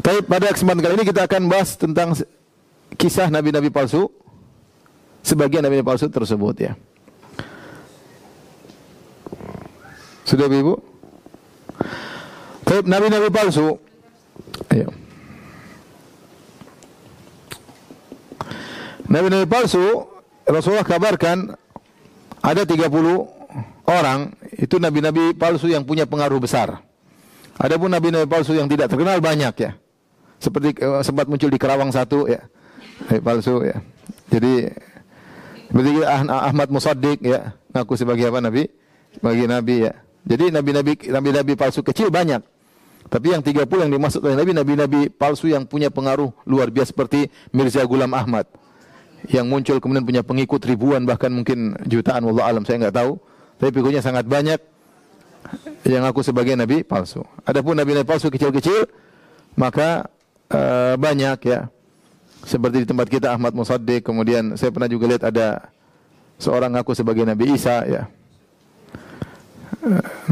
[0.00, 2.14] Tapi pada kesempatan kali ini kita akan bahas tentang
[2.98, 4.10] kisah nabi-nabi palsu
[5.22, 6.72] sebagian nabi-nabi palsu tersebut ya.
[10.24, 10.74] Sudah Ibu?
[12.88, 13.76] nabi-nabi palsu.
[14.72, 15.03] Ayo.
[19.08, 20.08] Nabi-nabi palsu
[20.44, 21.52] Rasulullah kabarkan
[22.40, 22.88] ada 30
[23.88, 26.80] orang itu nabi-nabi palsu yang punya pengaruh besar.
[27.56, 29.70] Adapun nabi-nabi palsu yang tidak terkenal banyak ya.
[30.40, 32.44] Seperti uh, sempat muncul di Kerawang satu ya.
[33.08, 33.80] Nabi palsu ya.
[34.32, 34.72] Jadi
[35.68, 38.70] seperti ah, Ahmad Musaddiq ya, ngaku sebagai apa nabi?
[39.16, 39.92] Sebagai nabi ya.
[40.24, 42.40] Jadi nabi-nabi nabi-nabi palsu kecil banyak.
[43.04, 47.28] Tapi yang 30 yang dimaksud oleh Nabi, Nabi-Nabi palsu yang punya pengaruh luar biasa seperti
[47.52, 48.48] Mirza Gulam Ahmad.
[49.28, 53.12] Yang muncul kemudian punya pengikut ribuan bahkan mungkin jutaan, Allah alam saya nggak tahu.
[53.54, 54.58] tapi pengikutnya sangat banyak
[55.86, 57.22] yang aku sebagai nabi palsu.
[57.46, 58.90] Adapun nabi-nabi palsu kecil-kecil
[59.54, 60.10] maka
[60.50, 61.70] uh, banyak ya.
[62.44, 65.72] Seperti di tempat kita Ahmad Musaddiq, kemudian saya pernah juga lihat ada
[66.36, 68.04] seorang aku sebagai Nabi Isa ya.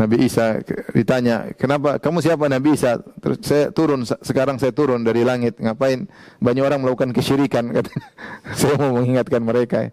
[0.00, 0.60] Nabi Isa
[0.96, 2.00] ditanya, "Kenapa?
[2.00, 5.60] Kamu siapa Nabi Isa?" Terus saya turun sekarang saya turun dari langit.
[5.60, 6.08] Ngapain?
[6.40, 7.70] Banyak orang melakukan kesyirikan
[8.58, 9.92] saya mau mengingatkan mereka.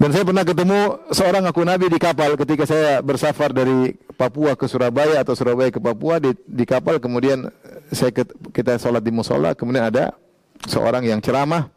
[0.00, 0.80] Dan saya pernah ketemu
[1.12, 5.76] seorang aku Nabi di kapal ketika saya bersafar dari Papua ke Surabaya atau Surabaya ke
[5.76, 6.96] Papua di, di kapal.
[7.04, 7.52] Kemudian
[7.92, 8.08] saya
[8.48, 9.52] kita sholat di musola.
[9.52, 10.16] Kemudian ada
[10.64, 11.68] seorang yang ceramah.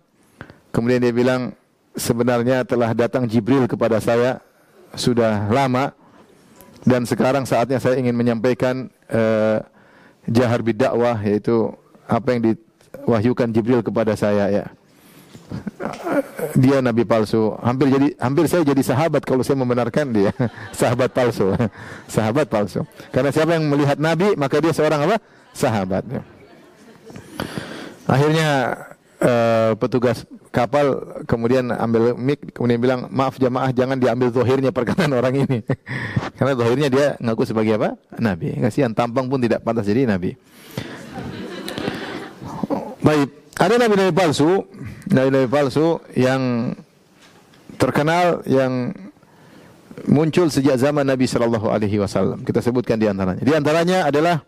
[0.71, 1.51] Kemudian dia bilang
[1.99, 4.39] sebenarnya telah datang Jibril kepada saya.
[4.93, 5.91] Sudah lama
[6.83, 9.63] dan sekarang saatnya saya ingin menyampaikan uh,
[10.27, 11.71] jahar bidakwah yaitu
[12.07, 14.65] apa yang diwahyukan Jibril kepada saya ya.
[16.57, 17.55] Dia nabi palsu.
[17.61, 20.31] Hampir jadi hampir saya jadi sahabat kalau saya membenarkan dia.
[20.79, 21.55] sahabat palsu.
[22.15, 22.83] sahabat palsu.
[23.15, 25.17] Karena siapa yang melihat nabi maka dia seorang apa?
[25.53, 26.03] sahabat.
[26.09, 26.21] Ya.
[28.09, 28.49] Akhirnya
[29.21, 35.33] uh, petugas kapal kemudian ambil mic kemudian bilang maaf jamaah jangan diambil zahirnya perkataan orang
[35.49, 35.65] ini
[36.37, 40.37] karena zahirnya dia ngaku sebagai apa nabi kasihan tampang pun tidak pantas jadi nabi
[43.01, 44.61] baik ada nabi-nabi palsu
[45.09, 46.71] nabi-nabi palsu yang
[47.81, 48.93] terkenal yang
[50.07, 52.41] muncul sejak zaman Nabi Shallallahu Alaihi Wasallam.
[52.43, 53.41] Kita sebutkan di antaranya.
[53.43, 54.41] Di antaranya adalah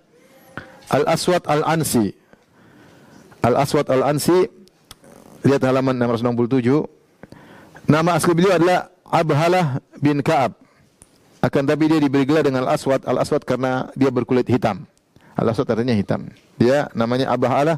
[0.91, 2.11] Al Aswad Al Ansi.
[3.45, 4.64] Al Aswad Al Ansi
[5.45, 6.89] Lihat halaman 667.
[7.85, 10.57] Nama asli beliau adalah Abhalah bin Ka'ab.
[11.37, 13.05] Akan tapi dia diberi gelar dengan Al-Aswad.
[13.05, 14.89] Al-Aswad karena dia berkulit hitam.
[15.37, 16.25] Al-Aswad artinya hitam.
[16.57, 17.77] Dia namanya Abhalah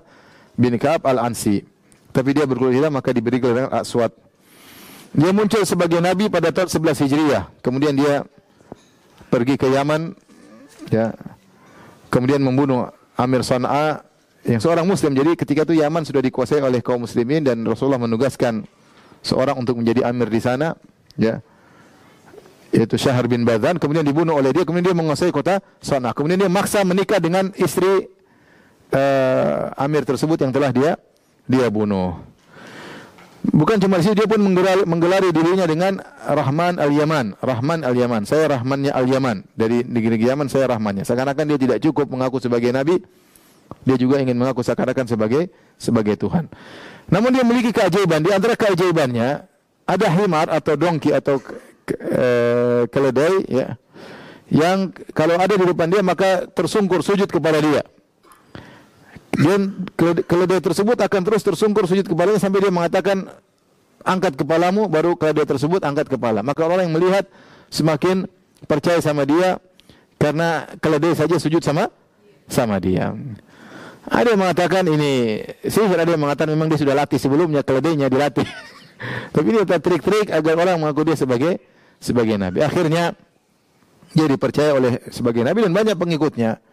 [0.55, 1.67] bin Ka'ab Al-Ansi.
[2.15, 4.15] Tapi dia berkulit hitam maka diberi gelar dengan Al-Aswad.
[5.11, 7.43] Dia muncul sebagai nabi pada tahun 11 Hijriah.
[7.59, 8.23] Kemudian dia
[9.27, 10.15] pergi ke Yaman
[10.87, 11.11] ya.
[12.07, 12.87] Kemudian membunuh
[13.19, 14.06] Amir Sana'a
[14.47, 15.11] yang seorang muslim.
[15.11, 18.63] Jadi ketika itu Yaman sudah dikuasai oleh kaum muslimin dan Rasulullah menugaskan
[19.19, 20.73] seorang untuk menjadi amir di sana,
[21.19, 21.43] ya.
[22.71, 26.11] Yaitu Syahar bin Badan, kemudian dibunuh oleh dia, kemudian dia menguasai kota Sana.
[26.11, 28.11] Kemudian dia maksa menikah dengan istri
[28.91, 30.99] uh, amir tersebut yang telah dia
[31.47, 32.19] dia bunuh.
[33.47, 37.39] Bukan cuma itu, dia pun menggelari, menggelari dirinya dengan Rahman al-Yaman.
[37.39, 38.27] Rahman al-Yaman.
[38.27, 39.47] Saya Rahmannya al-Yaman.
[39.55, 41.07] Dari negeri Yaman, saya Rahmannya.
[41.07, 42.99] Seakan-akan dia tidak cukup mengaku sebagai Nabi,
[43.87, 45.47] dia juga ingin mengaku seakan-akan sebagai
[45.79, 46.51] sebagai Tuhan.
[47.07, 48.19] Namun dia memiliki keajaiban.
[48.19, 49.47] Di antara keajaibannya
[49.87, 51.39] ada himar atau dongki atau
[51.87, 52.27] ke, e,
[52.91, 53.79] keledai ya
[54.51, 57.83] yang kalau ada di depan dia maka tersungkur sujud kepada dia.
[59.37, 59.85] Dan
[60.25, 63.29] keledai tersebut akan terus tersungkur sujud kepadanya sampai dia mengatakan
[64.01, 66.41] angkat kepalamu baru keledai tersebut angkat kepala.
[66.41, 67.29] Maka orang yang melihat
[67.69, 68.25] semakin
[68.65, 69.61] percaya sama dia
[70.17, 71.93] karena keledai saja sujud sama
[72.49, 73.13] sama dia.
[74.07, 78.47] Ada yang mengatakan ini sihir, ada yang mengatakan memang dia sudah latih sebelumnya keledainya dilatih.
[79.35, 81.59] Tapi ini trik-trik agar orang mengaku dia sebagai
[81.99, 82.63] sebagai nabi.
[82.63, 83.13] Akhirnya
[84.15, 86.63] dia dipercaya oleh sebagai nabi dan banyak pengikutnya.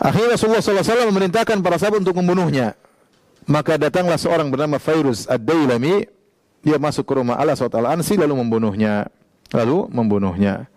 [0.00, 2.76] Akhirnya Rasulullah SAW memerintahkan para sahabat untuk membunuhnya.
[3.48, 6.08] Maka datanglah seorang bernama Fairuz Ad-Dailami.
[6.60, 9.08] Dia masuk ke rumah Allah SWT Ansi lalu membunuhnya.
[9.52, 10.68] Lalu membunuhnya.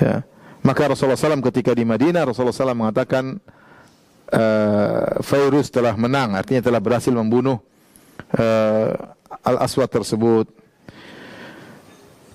[0.00, 0.24] Ya.
[0.64, 3.42] Maka Rasulullah SAW ketika di Madinah, Rasulullah SAW mengatakan,
[4.32, 7.60] uh, telah menang, artinya telah berhasil membunuh
[8.36, 8.90] uh,
[9.44, 10.48] Al-Aswad tersebut.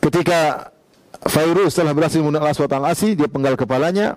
[0.01, 0.71] Ketika
[1.27, 4.15] Fairuz telah berhasil membunuh Al-Aswad Al-Asi, dia penggal kepalanya,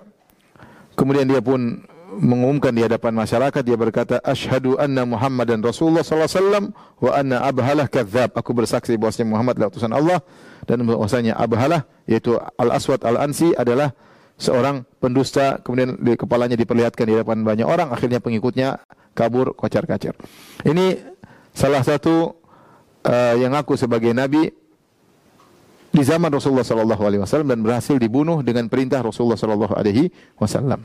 [0.95, 6.43] kemudian dia pun mengumumkan di hadapan masyarakat dia berkata asyhadu anna Muhammadan Rasulullah sallallahu alaihi
[6.43, 6.65] wasallam
[6.99, 10.19] wa anna Abhalah kadzab aku bersaksi bahwasanya Muhammad adalah utusan Allah
[10.67, 13.95] dan bahwasanya Abhalah yaitu Al Aswad Al Ansi adalah
[14.41, 18.81] seorang pendusta kemudian di kepalanya diperlihatkan di depan banyak orang akhirnya pengikutnya
[19.13, 20.17] kabur kocar-kacir.
[20.65, 20.97] Ini
[21.53, 22.33] salah satu
[23.05, 24.49] uh, yang aku sebagai nabi
[25.91, 30.09] di zaman Rasulullah sallallahu alaihi wasallam dan berhasil dibunuh dengan perintah Rasulullah sallallahu alaihi
[30.41, 30.81] wasallam.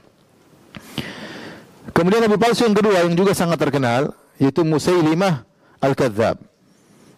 [1.97, 5.49] Kemudian nabi palsu yang kedua yang juga sangat terkenal yaitu Musailimah
[5.81, 6.37] al-Kadzab.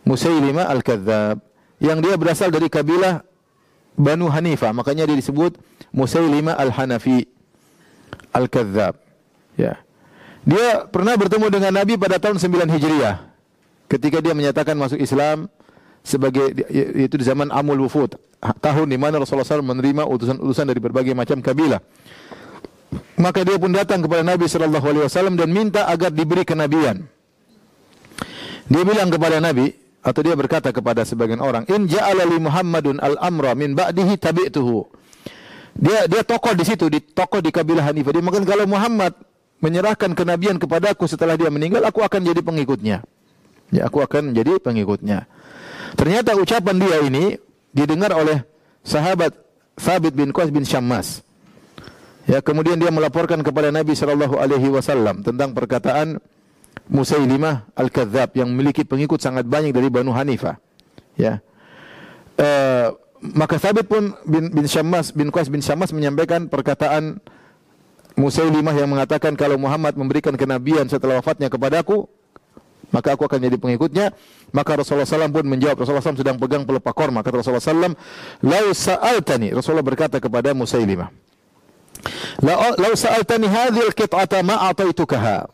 [0.06, 1.42] Musailimah al-Kadzab
[1.82, 3.26] yang dia berasal dari kabilah
[3.98, 5.58] Banu Hanifah, makanya dia disebut
[5.92, 7.26] Musailimah Al-Hanafi
[8.32, 8.94] Al-Kadzab.
[9.56, 9.80] Ya.
[10.44, 13.28] Dia pernah bertemu dengan Nabi pada tahun 9 Hijriah.
[13.88, 15.48] Ketika dia menyatakan masuk Islam
[16.04, 16.52] sebagai
[16.96, 18.16] itu di zaman Amul Wufud,
[18.60, 21.80] tahun di mana Rasulullah SAW menerima utusan-utusan dari berbagai macam kabilah.
[23.18, 27.04] Maka dia pun datang kepada Nabi sallallahu alaihi wasallam dan minta agar diberi kenabian.
[28.68, 29.72] Dia bilang kepada Nabi,
[30.04, 34.97] atau dia berkata kepada sebagian orang, "In ja'ala li Muhammadun al-amra min ba'dihi tabi'tuhu."
[35.78, 38.10] Dia dia tokoh di situ, di tokoh di kabilah Hanifah.
[38.10, 39.14] Dia kalau Muhammad
[39.62, 43.06] menyerahkan kenabian kepadaku setelah dia meninggal, aku akan jadi pengikutnya.
[43.70, 45.30] Ya, aku akan menjadi pengikutnya.
[45.94, 47.24] Ternyata ucapan dia ini
[47.70, 48.42] didengar oleh
[48.82, 49.34] sahabat
[49.78, 51.22] Thabit bin Qais bin Syammas.
[52.28, 56.20] Ya, kemudian dia melaporkan kepada Nabi sallallahu alaihi wasallam tentang perkataan
[56.88, 60.56] Musailimah al-Kadzab yang memiliki pengikut sangat banyak dari Banu Hanifah.
[61.20, 61.44] Ya.
[62.40, 67.18] Uh, maka Thabit pun bin, bin Syammas bin Qais bin Syammas menyampaikan perkataan
[68.18, 72.10] Musailimah yang mengatakan kalau Muhammad memberikan kenabian setelah wafatnya kepadaku,
[72.90, 74.10] maka aku akan jadi pengikutnya.
[74.50, 77.22] Maka Rasulullah SAW pun menjawab, Rasulullah SAW sedang pegang pelepah korma.
[77.22, 77.94] Kata Rasulullah SAW,
[78.42, 81.14] Lau sa'altani, Rasulullah berkata kepada Musailimah,
[82.42, 85.46] Lau sa'altani hadhil kit'ata ma'ataitukaha.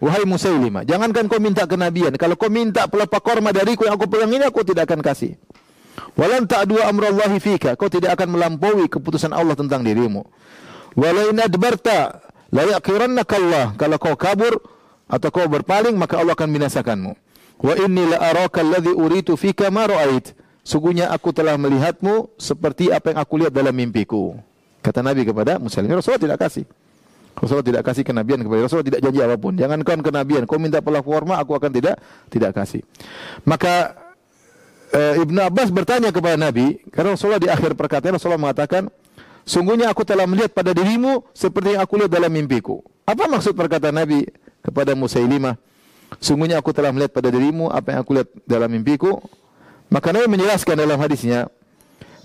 [0.00, 4.32] Wahai Musailimah, jangankan kau minta kenabian, kalau kau minta pelepah korma dariku yang aku pegang
[4.32, 5.36] ini, aku tidak akan kasih.
[6.18, 10.26] Walan ta'dua amrallahi fika, kau tidak akan melampaui keputusan Allah tentang dirimu.
[10.98, 14.58] Walain adbarta, la yaqirannaka Allah, kalau kau kabur
[15.06, 17.12] atau kau berpaling, maka Allah akan binasakanmu.
[17.60, 20.32] Wa inni la araka alladhi uritu fika ma ra'ait.
[20.60, 24.36] Sungguhnya aku telah melihatmu seperti apa yang aku lihat dalam mimpiku.
[24.80, 26.64] Kata Nabi kepada Musailimah, Rasulullah tidak kasih.
[27.36, 29.52] Rasulullah tidak kasih kenabian kepada Rasulullah tidak janji apa pun.
[29.56, 31.96] Jangankan kenabian, kau minta pelaku forma aku akan tidak
[32.28, 32.84] tidak kasih.
[33.48, 33.96] Maka
[34.90, 38.90] e, Ibnu Abbas bertanya kepada Nabi, karena Rasulullah di akhir perkataan Rasulullah mengatakan,
[39.46, 42.82] sungguhnya aku telah melihat pada dirimu seperti yang aku lihat dalam mimpiku.
[43.06, 44.26] Apa maksud perkataan Nabi
[44.62, 45.58] kepada Musailimah?
[46.18, 49.22] Sungguhnya aku telah melihat pada dirimu apa yang aku lihat dalam mimpiku.
[49.90, 51.50] Maka Nabi menjelaskan dalam hadisnya,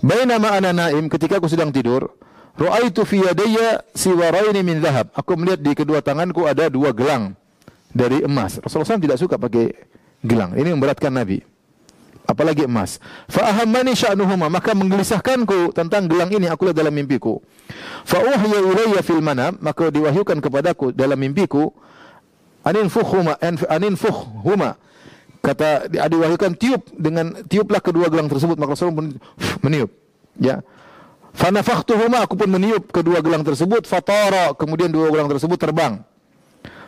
[0.06, 2.14] Bainama ana naim ketika aku sedang tidur,
[2.56, 5.12] Ra'aitu fi yadayya siwaraini min dhahab.
[5.12, 7.36] Aku melihat di kedua tanganku ada dua gelang
[7.92, 8.64] dari emas.
[8.64, 9.76] Rasulullah SAW tidak suka pakai
[10.24, 10.56] gelang.
[10.56, 11.55] Ini memberatkan Nabi.
[12.26, 12.98] Apalagi emas.
[13.30, 17.38] Fa ahammani sya'nuhuma, maka menggelisahkanku tentang gelang ini aku lihat dalam mimpiku.
[18.02, 21.70] Fa uhya ilayya fil manam, maka diwahyukan kepadaku dalam mimpiku
[22.66, 23.38] anin fukhuma
[23.70, 24.82] anin fukhuma.
[25.46, 29.14] Kata diwahyukan tiup dengan tiuplah kedua gelang tersebut maka Rasulullah
[29.66, 29.94] meniup.
[30.42, 30.66] Ya.
[31.38, 36.02] Fanafakhtuhuma aku pun meniup kedua gelang tersebut fatara kemudian dua gelang tersebut terbang.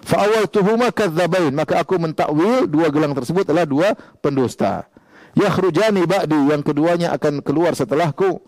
[0.08, 3.88] Fa'awaltuhuma kadzabain maka aku mentakwil dua gelang tersebut adalah dua
[4.24, 4.90] pendusta.
[5.38, 8.42] Yakhrujani ba'di yang keduanya akan keluar setelahku.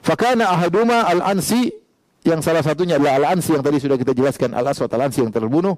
[0.00, 1.74] Fakana ahaduma al-ansi
[2.22, 5.74] yang salah satunya adalah al-ansi yang tadi sudah kita jelaskan al-aswad al-ansi yang terbunuh.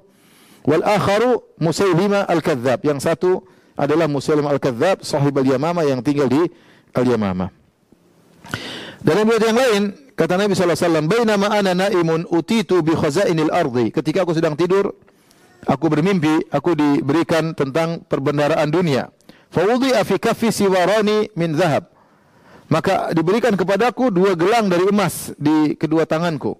[0.63, 6.45] Wal akharu Musailima al-kadzab yang satu adalah Musailimah al-kadzab sahib al-yamama yang tinggal di
[6.93, 7.49] al-yamama.
[9.03, 9.81] Dalam riwayat yang lain,
[10.15, 14.55] kata Nabi sallallahu alaihi wasallam, "Bainama ana naimun utitu bi khazainil ardi." Ketika aku sedang
[14.55, 14.95] tidur,
[15.67, 19.11] aku bermimpi, aku diberikan tentang perbendaraan dunia.
[19.53, 21.85] Fa wudi'a fi kaffi siwarani min zahab.
[22.73, 26.57] Maka diberikan kepadaku dua gelang dari emas di kedua tanganku.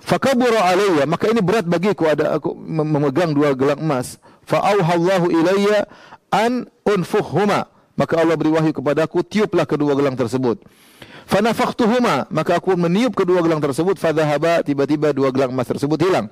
[0.00, 4.16] Fakabura alayya, maka ini berat bagiku ada aku memegang dua gelang emas.
[4.48, 5.84] Fa auhallahu ilayya
[6.32, 7.68] an unfuhuma.
[7.94, 10.64] Maka Allah beri wahyu kepadaku, tiuplah kedua gelang tersebut.
[11.30, 16.26] Fanafakhtuhuma, maka aku meniup kedua gelang tersebut, fadhahaba, tiba-tiba dua gelang emas tersebut hilang.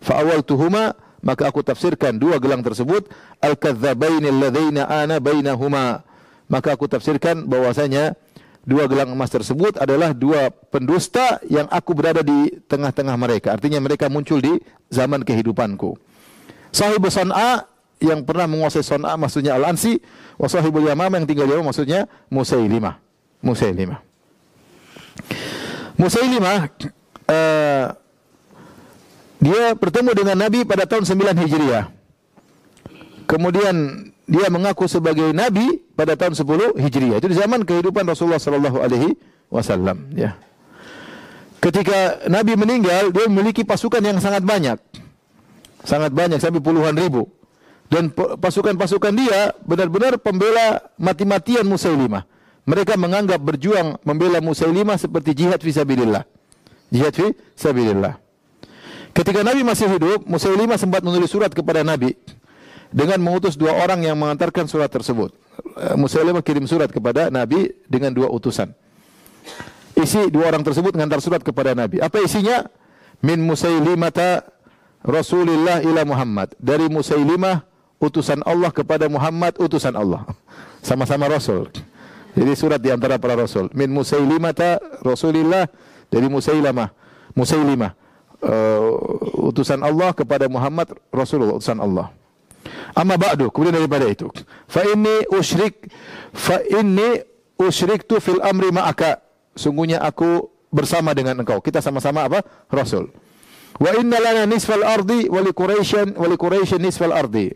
[0.00, 3.08] Fa'awaltuhuma, maka aku tafsirkan dua gelang tersebut,
[3.40, 6.04] al-kadzabaini alladzaina ana bainahuma.
[6.50, 8.18] Maka aku tafsirkan bahwasanya
[8.66, 13.54] dua gelang emas tersebut adalah dua pendusta yang aku berada di tengah-tengah mereka.
[13.54, 14.58] Artinya mereka muncul di
[14.90, 15.94] zaman kehidupanku.
[16.74, 17.66] Sahib San'a
[18.00, 20.00] yang pernah menguasai San'a maksudnya Al-Ansi,
[20.40, 22.96] wa sahibul Yamamah yang tinggal di maksudnya Musailimah.
[23.44, 24.00] Musailimah.
[26.00, 26.58] Musailimah
[27.28, 27.86] uh,
[29.40, 31.88] dia bertemu dengan Nabi pada tahun 9 Hijriah.
[33.24, 33.76] Kemudian
[34.30, 37.18] dia mengaku sebagai nabi pada tahun 10 Hijriah.
[37.18, 39.18] Itu di zaman kehidupan Rasulullah sallallahu alaihi
[39.50, 40.38] wasallam, ya.
[41.60, 44.80] Ketika Nabi meninggal, dia memiliki pasukan yang sangat banyak.
[45.84, 47.28] Sangat banyak sampai puluhan ribu.
[47.90, 52.24] Dan pasukan-pasukan dia benar-benar pembela mati-matian Musailimah.
[52.64, 56.24] Mereka menganggap berjuang membela Musailimah seperti jihad fi sabilillah.
[56.88, 57.26] Jihad fi
[57.58, 58.29] sabilillah.
[59.10, 62.14] Ketika Nabi masih hidup, Musailimah sempat menulis surat kepada Nabi
[62.94, 65.34] dengan mengutus dua orang yang mengantarkan surat tersebut.
[65.78, 68.70] Eh, Musailimah kirim surat kepada Nabi dengan dua utusan.
[69.98, 71.98] Isi dua orang tersebut mengantar surat kepada Nabi.
[71.98, 72.66] Apa isinya?
[73.20, 74.46] Min Musailimata
[75.02, 76.54] Rasulillah ila Muhammad.
[76.56, 77.66] Dari Musailimah
[78.00, 80.24] utusan Allah kepada Muhammad utusan Allah.
[80.86, 81.68] Sama-sama Rasul.
[82.32, 83.66] Jadi surat di antara para rasul.
[83.74, 85.66] Min Musailimata Rasulillah
[86.08, 86.94] dari Musailamah.
[87.34, 87.92] Musailimah
[88.44, 88.90] uh,
[89.50, 92.12] utusan Allah kepada Muhammad Rasulullah utusan Allah.
[92.92, 94.28] Amma ba'du, kemudian daripada itu.
[94.68, 95.88] Fa inni usyrik
[96.34, 97.22] fa inni
[97.56, 99.22] usyriktu fil amri ma'aka.
[99.54, 101.60] Sungguhnya aku bersama dengan engkau.
[101.60, 102.42] Kita sama-sama apa?
[102.70, 103.10] Rasul.
[103.80, 107.52] Wa inna lana nisfal ardi wa li Quraisyan wa li Quraisyan nisfal ardi.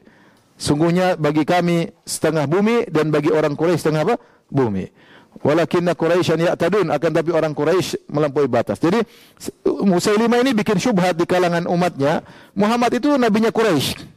[0.55, 4.17] Sungguhnya bagi kami setengah bumi dan bagi orang Quraisy setengah apa?
[4.47, 4.87] Bumi.
[5.43, 8.79] Walakinna Quraisyan ya'tadun akan tapi orang Quraisy melampaui batas.
[8.79, 9.03] Jadi
[9.67, 12.23] Musailimah ini bikin syubhat di kalangan umatnya.
[12.55, 14.15] Muhammad itu nabinya Quraisy.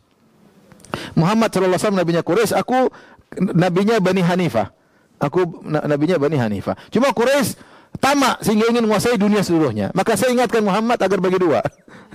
[1.18, 2.78] Muhammad sallallahu alaihi wasallam nabinya Quraisy, aku
[3.36, 4.72] nabinya Bani Hanifah.
[5.18, 6.78] Aku nabinya Bani Hanifah.
[6.94, 7.58] Cuma Quraisy
[7.98, 9.90] tamak sehingga ingin menguasai dunia seluruhnya.
[9.98, 11.60] Maka saya ingatkan Muhammad agar bagi dua.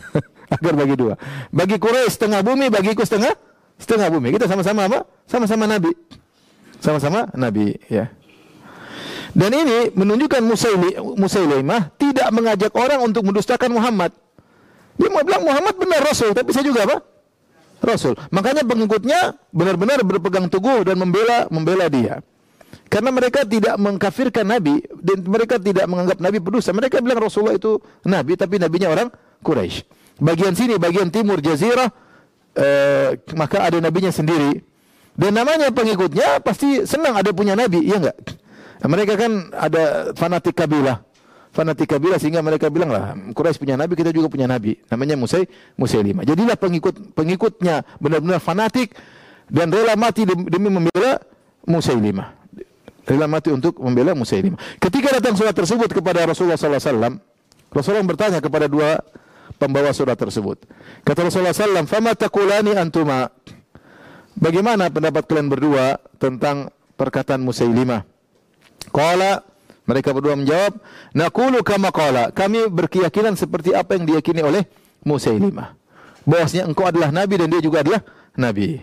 [0.56, 1.14] agar bagi dua.
[1.50, 3.34] Bagi Quraisy setengah bumi, bagiku setengah
[3.76, 4.30] setengah bumi.
[4.38, 5.04] Kita sama-sama apa?
[5.26, 5.92] Sama-sama nabi.
[6.82, 8.10] Sama-sama nabi, ya.
[9.32, 10.44] Dan ini menunjukkan
[11.16, 14.12] Musailimah tidak mengajak orang untuk mendustakan Muhammad.
[15.00, 17.00] Dia mau bilang Muhammad benar Rasul, tapi saya juga apa?
[17.82, 18.14] Rasul.
[18.28, 22.20] Makanya pengikutnya benar-benar berpegang teguh dan membela membela dia.
[22.92, 26.76] Karena mereka tidak mengkafirkan Nabi dan mereka tidak menganggap Nabi berdosa.
[26.76, 29.08] Mereka bilang Rasulullah itu Nabi, tapi Nabinya orang
[29.40, 29.88] Quraisy.
[30.20, 31.88] Bagian sini, bagian timur Jazirah,
[32.52, 34.60] eh, maka ada Nabinya sendiri.
[35.16, 38.16] Dan namanya pengikutnya pasti senang ada punya Nabi, iya enggak?
[38.82, 41.06] Nah, mereka kan ada fanatik kabilah.
[41.54, 44.74] Fanatik kabilah sehingga mereka bilang lah, Quraisy punya nabi, kita juga punya nabi.
[44.90, 45.46] Namanya Musai,
[45.78, 46.26] Musailimah.
[46.26, 48.96] Jadilah pengikut pengikutnya benar-benar fanatik
[49.46, 51.22] dan rela mati demi membela
[51.62, 52.42] Musailimah.
[53.06, 54.58] Rela mati untuk membela Musailimah.
[54.82, 57.20] Ketika datang surat tersebut kepada Rasulullah SAW,
[57.70, 58.98] Rasulullah bertanya kepada dua
[59.60, 60.58] pembawa surat tersebut.
[61.06, 63.30] Kata Rasulullah SAW, "Fama takulani antuma?"
[64.32, 68.11] Bagaimana pendapat kalian berdua tentang perkataan Musailimah?
[68.92, 69.42] Qala
[69.82, 70.78] mereka berdua menjawab,
[71.16, 74.62] "Naqulu kama qala." Kami berkeyakinan seperti apa yang diyakini oleh
[75.02, 75.74] Musailimah.
[76.22, 78.06] Bahwasanya engkau adalah nabi dan dia juga adalah
[78.38, 78.78] nabi.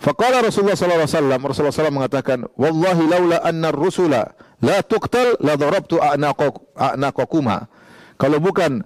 [0.00, 4.34] Faqala Rasulullah sallallahu alaihi wasallam, Rasulullah SAW mengatakan, "Wallahi laula anna ar-rusula
[4.64, 7.70] la tuqtal la darabtu a'naqakuma."
[8.18, 8.82] Kalau bukan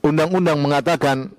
[0.00, 1.36] undang-undang mengatakan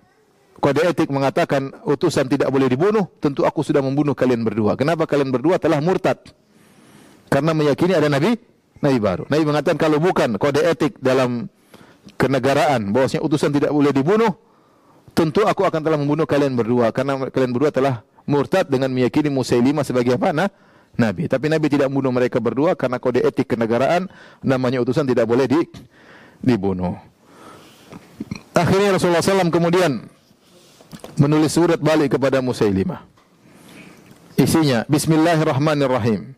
[0.62, 4.78] kode etik mengatakan utusan tidak boleh dibunuh, tentu aku sudah membunuh kalian berdua.
[4.78, 6.22] Kenapa kalian berdua telah murtad?
[7.30, 8.38] Karena meyakini ada nabi
[8.84, 9.24] Nabi baru.
[9.32, 11.48] Nabi mengatakan kalau bukan kode etik dalam
[12.20, 14.36] kenegaraan bahwasanya utusan tidak boleh dibunuh,
[15.16, 19.88] tentu aku akan telah membunuh kalian berdua karena kalian berdua telah murtad dengan meyakini Musailimah
[19.88, 20.36] sebagai apa?
[20.36, 20.50] Nah,
[20.96, 21.28] Nabi.
[21.32, 24.12] Tapi Nabi tidak membunuh mereka berdua karena kode etik kenegaraan
[24.44, 25.62] namanya utusan tidak boleh di,
[26.44, 26.96] dibunuh.
[28.56, 30.08] Akhirnya Rasulullah SAW kemudian
[31.20, 33.04] menulis surat balik kepada Musailimah.
[34.36, 36.35] Isinya Bismillahirrahmanirrahim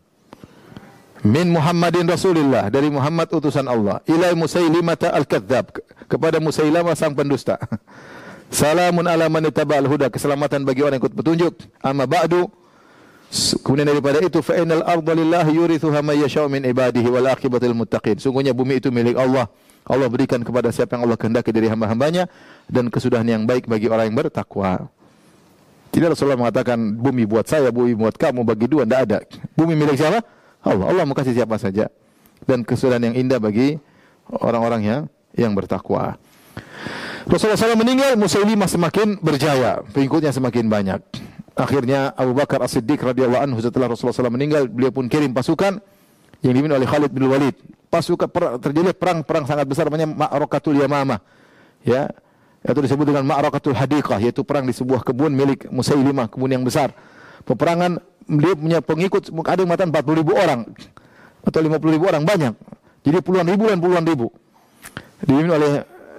[1.28, 7.60] min Muhammadin Rasulullah dari Muhammad utusan Allah ila Musailimah al-Kadzab kepada Musailimah sang pendusta.
[8.48, 11.54] Salamun ala man ittaba'al huda keselamatan bagi orang yang ikut petunjuk.
[11.84, 12.48] Amma ba'du
[13.60, 18.16] Kemudian daripada itu fa innal arda lillahi yurithuha may yasha'u min ibadihi wal aqibatul muttaqin.
[18.24, 19.52] Sungguhnya bumi itu milik Allah.
[19.84, 22.32] Allah berikan kepada siapa yang Allah kehendaki dari hamba-hambanya
[22.72, 24.88] dan kesudahan yang baik bagi orang yang bertakwa.
[25.92, 29.18] Tidak Rasulullah mengatakan bumi buat saya, bumi buat kamu bagi dua, tidak ada.
[29.60, 30.24] Bumi milik siapa?
[30.64, 30.86] Allah.
[30.90, 31.90] Allah mau kasih siapa saja.
[32.46, 33.82] Dan kesudahan yang indah bagi
[34.30, 35.02] orang-orang yang
[35.38, 36.18] yang bertakwa.
[37.28, 41.02] Rasulullah SAW meninggal, Musailimah semakin berjaya, pengikutnya semakin banyak.
[41.58, 45.84] Akhirnya Abu Bakar As-Siddiq radhiyallahu anhu setelah Rasulullah SAW meninggal, beliau pun kirim pasukan
[46.40, 47.56] yang dipimpin oleh Khalid bin Walid.
[47.92, 51.20] Pasukan per, terjadi perang-perang sangat besar namanya Ma'rakatul Yamamah.
[51.84, 52.12] Ya,
[52.64, 56.96] itu disebut dengan Ma'rakatul Hadiqah, yaitu perang di sebuah kebun milik Musailimah, kebun yang besar.
[57.44, 60.62] Peperangan dia punya pengikut ada yang mengatakan 40 ribu orang
[61.48, 62.54] atau 50 ribu orang banyak.
[63.08, 64.28] Jadi puluhan ribu dan puluhan ribu.
[65.24, 65.72] Dipimpin oleh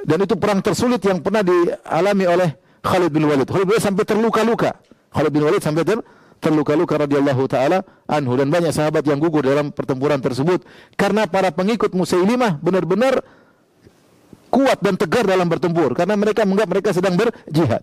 [0.08, 2.48] dan itu perang tersulit yang pernah dialami oleh
[2.80, 3.44] Khalid bin Walid.
[3.44, 4.70] Khalid bin Walid sampai terluka-luka.
[5.12, 6.00] Khalid bin Walid sampai ter
[6.38, 10.62] terluka-luka radhiyallahu taala anhu dan banyak sahabat yang gugur dalam pertempuran tersebut
[10.94, 13.26] karena para pengikut Musailimah benar-benar
[14.48, 17.82] kuat dan tegar dalam bertempur karena mereka menganggap mereka sedang berjihad.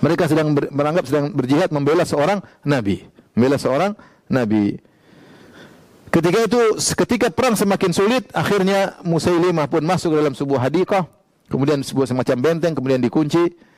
[0.00, 3.96] Mereka sedang ber, menganggap sedang berjihad membela seorang nabi, membela seorang
[4.28, 4.76] nabi.
[6.10, 6.60] Ketika itu,
[6.98, 11.06] ketika perang semakin sulit, akhirnya Musailimah pun masuk dalam sebuah hadikah,
[11.46, 13.70] kemudian sebuah semacam benteng, kemudian dikunci.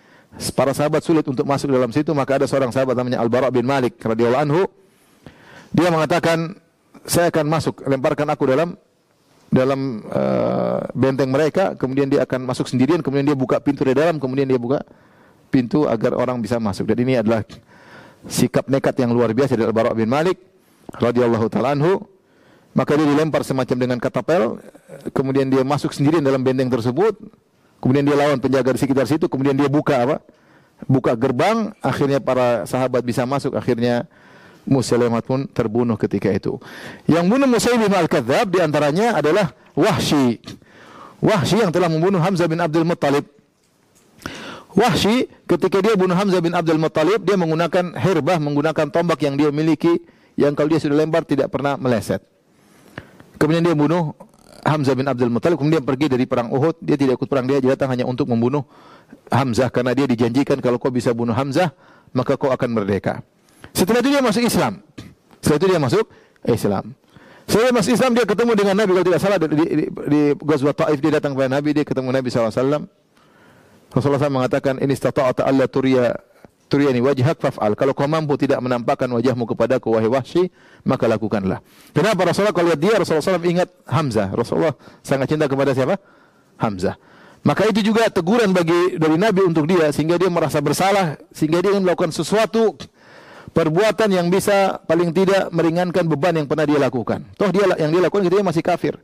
[0.57, 4.00] Para sahabat sulit untuk masuk dalam situ, maka ada seorang sahabat namanya Al-Bara bin Malik
[4.00, 4.64] radhiyallahu anhu.
[5.76, 6.57] Dia mengatakan,
[7.05, 8.80] saya akan masuk, lemparkan aku dalam
[9.53, 14.16] dalam uh, benteng mereka, kemudian dia akan masuk sendirian, kemudian dia buka pintu dari dalam,
[14.16, 14.80] kemudian dia buka
[15.53, 16.88] pintu agar orang bisa masuk.
[16.88, 17.44] Dan ini adalah
[18.24, 20.40] sikap nekat yang luar biasa dari Al-Bara bin Malik
[20.96, 22.00] radhiyallahu taala anhu.
[22.72, 24.57] Maka dia dilempar semacam dengan katapel,
[25.12, 27.20] kemudian dia masuk sendiri dalam benteng tersebut,
[27.84, 30.16] kemudian dia lawan penjaga di sekitar situ, kemudian dia buka apa?
[30.86, 34.07] buka gerbang, akhirnya para sahabat bisa masuk, akhirnya
[34.62, 36.55] Musailimah pun terbunuh ketika itu.
[37.11, 40.38] Yang bunuh Musailimah al-Kadzab di antaranya adalah Wahsy.
[41.18, 43.26] Wahsy yang telah membunuh Hamzah bin Abdul Muttalib.
[44.73, 49.53] Wahsy ketika dia bunuh Hamzah bin Abdul Muttalib, dia menggunakan herbah, menggunakan tombak yang dia
[49.53, 50.01] miliki
[50.41, 52.25] yang kalau dia sudah lempar tidak pernah meleset.
[53.37, 54.16] Kemudian dia bunuh
[54.64, 57.93] Hamzah bin Abdul Muttalib, kemudian pergi dari perang Uhud, dia tidak ikut perang, dia datang
[57.93, 58.64] hanya untuk membunuh
[59.29, 61.75] Hamzah karena dia dijanjikan kalau kau bisa bunuh Hamzah,
[62.16, 63.20] maka kau akan merdeka.
[63.77, 64.81] Setelah itu dia masuk Islam.
[65.45, 66.05] Setelah itu dia masuk
[66.49, 66.85] Islam.
[67.45, 70.20] Setelah dia masuk Islam dia ketemu dengan Nabi kalau tidak salah di, di, di, di
[70.39, 73.01] Ghazwat Taif dia datang kepada Nabi dia ketemu Nabi SAW.
[73.93, 76.16] Rasulullah SAW mengatakan ini stata'ata alla turiya
[76.72, 77.76] turiyani wajhak faf'al.
[77.76, 80.49] Kalau kau mampu tidak menampakkan wajahmu kepadaku wahai Wahsy,
[80.88, 81.61] maka lakukanlah.
[81.93, 84.32] Kenapa Rasulullah kalau lihat dia Rasulullah SAW ingat Hamzah.
[84.32, 84.72] Rasulullah
[85.05, 86.01] sangat cinta kepada siapa?
[86.57, 86.97] Hamzah.
[87.45, 91.74] Maka itu juga teguran bagi dari Nabi untuk dia sehingga dia merasa bersalah sehingga dia
[91.76, 92.78] ingin melakukan sesuatu
[93.53, 97.26] perbuatan yang bisa paling tidak meringankan beban yang pernah dia lakukan.
[97.36, 98.95] Toh dia yang dia lakukan ketika masih kafir.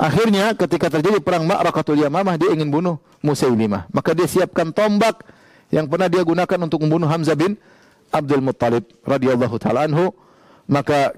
[0.00, 3.92] Akhirnya ketika terjadi perang Ma'rakatul Yamamah dia ingin bunuh Musailimah.
[3.92, 5.20] Maka dia siapkan tombak
[5.68, 7.60] yang pernah dia gunakan untuk membunuh Hamzah bin
[8.08, 10.08] Abdul Muttalib radhiyallahu taala anhu.
[10.64, 11.12] Maka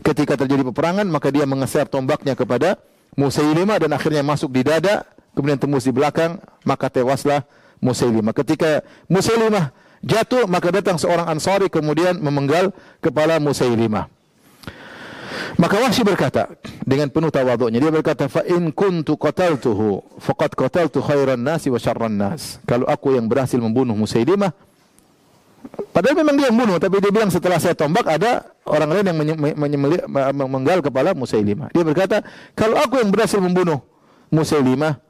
[0.00, 2.80] ketika terjadi peperangan maka dia mengeser tombaknya kepada
[3.12, 5.04] Musailimah dan akhirnya masuk di dada,
[5.36, 7.44] kemudian tembus di belakang, maka tewaslah
[7.84, 8.32] Musailimah.
[8.32, 9.68] Ketika Musailimah
[10.00, 12.72] jatuh maka datang seorang Ansari kemudian memenggal
[13.04, 14.08] kepala Musailimah.
[15.56, 16.52] Maka Wahsy berkata
[16.84, 22.12] dengan penuh tawadhu'nya dia berkata fa in kuntu qataltuhu faqad qataltu khairan nasi wa syarran
[22.12, 22.60] nas.
[22.68, 24.52] Kalau aku yang berhasil membunuh Musailimah
[25.90, 29.18] Padahal memang dia yang bunuh, tapi dia bilang setelah saya tombak ada orang lain yang
[30.46, 31.74] menggal kepala Musailimah.
[31.74, 32.22] Dia berkata,
[32.54, 33.82] kalau aku yang berhasil membunuh
[34.30, 35.02] Musailimah,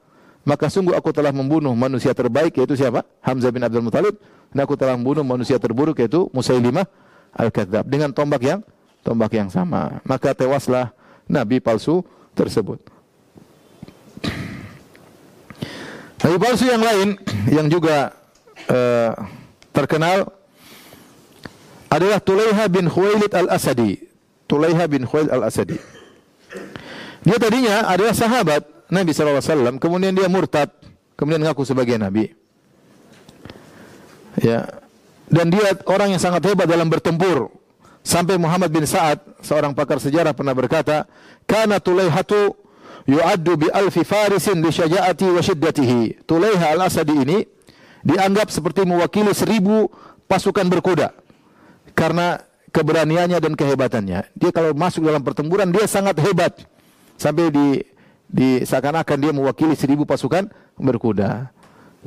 [0.48, 3.04] maka sungguh aku telah membunuh manusia terbaik yaitu siapa?
[3.20, 4.16] Hamzah bin Abdul Muthalib
[4.48, 6.88] dan aku telah membunuh manusia terburuk yaitu Musailimah
[7.36, 8.64] al-Kadzab dengan tombak yang
[9.08, 10.04] tombak yang sama.
[10.04, 10.92] Maka tewaslah
[11.24, 12.04] nabi palsu
[12.36, 12.76] tersebut.
[16.20, 17.16] Nabi palsu yang lain
[17.48, 18.12] yang juga
[18.68, 19.16] uh,
[19.72, 20.28] terkenal
[21.88, 23.96] adalah Tulaiha bin Khuwailid al-Asadi.
[24.44, 25.80] Tulaiha bin Khuwailid al-Asadi.
[27.24, 30.68] Dia tadinya adalah sahabat Nabi SAW, kemudian dia murtad,
[31.16, 32.32] kemudian ngaku sebagai Nabi.
[34.40, 34.68] Ya.
[35.28, 37.52] Dan dia orang yang sangat hebat dalam bertempur.
[38.08, 41.04] Sampai Muhammad bin Sa'ad, seorang pakar sejarah pernah berkata,
[41.44, 42.56] "Kana Tulaihatu
[43.04, 47.44] yu'addu bi alfi farisin li syaja'ati wa shiddatihi." Tulaiha al-Asadi ini
[48.00, 49.92] dianggap seperti mewakili seribu
[50.24, 51.12] pasukan berkuda
[51.92, 52.40] karena
[52.72, 54.24] keberaniannya dan kehebatannya.
[54.32, 56.64] Dia kalau masuk dalam pertempuran dia sangat hebat
[57.20, 57.84] sampai di
[58.24, 60.48] di seakan-akan dia mewakili seribu pasukan
[60.80, 61.52] berkuda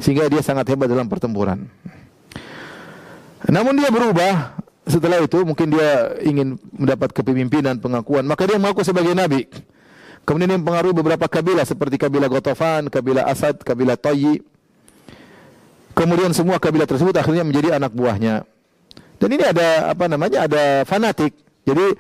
[0.02, 1.70] sehingga dia sangat hebat dalam pertempuran.
[3.46, 4.58] Namun dia berubah
[4.92, 9.48] setelah itu mungkin dia ingin mendapat kepemimpinan, pengakuan, maka dia mengaku sebagai nabi.
[10.28, 14.44] Kemudian dia mempengaruhi beberapa kabilah seperti kabilah Gotofan, kabilah Asad, kabilah Toyi.
[15.98, 18.46] Kemudian semua kabilah tersebut akhirnya menjadi anak buahnya.
[19.18, 20.46] Dan ini ada apa namanya?
[20.46, 21.34] Ada fanatik.
[21.66, 21.98] Jadi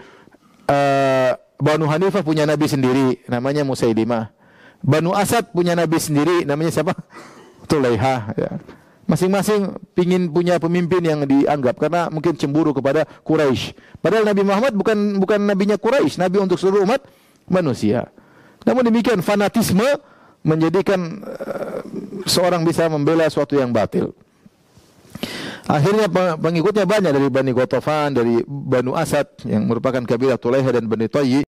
[0.69, 4.29] uh, Banu Hanifah punya nabi sendiri, namanya Musailimah.
[4.81, 6.93] Banu Asad punya nabi sendiri, namanya siapa?
[7.69, 8.15] Tulaiha.
[8.37, 8.51] Ya
[9.11, 13.75] masing-masing ingin punya pemimpin yang dianggap karena mungkin cemburu kepada Quraisy.
[13.99, 17.03] Padahal Nabi Muhammad bukan bukan nabinya Quraisy, nabi untuk seluruh umat
[17.51, 18.07] manusia.
[18.63, 19.83] Namun demikian fanatisme
[20.47, 21.83] menjadikan uh,
[22.23, 24.15] seorang bisa membela suatu yang batil.
[25.67, 26.07] Akhirnya
[26.39, 31.43] pengikutnya banyak dari Bani Gotofan, dari Banu Asad yang merupakan kabilah Tulaiha dan Bani Tayyi.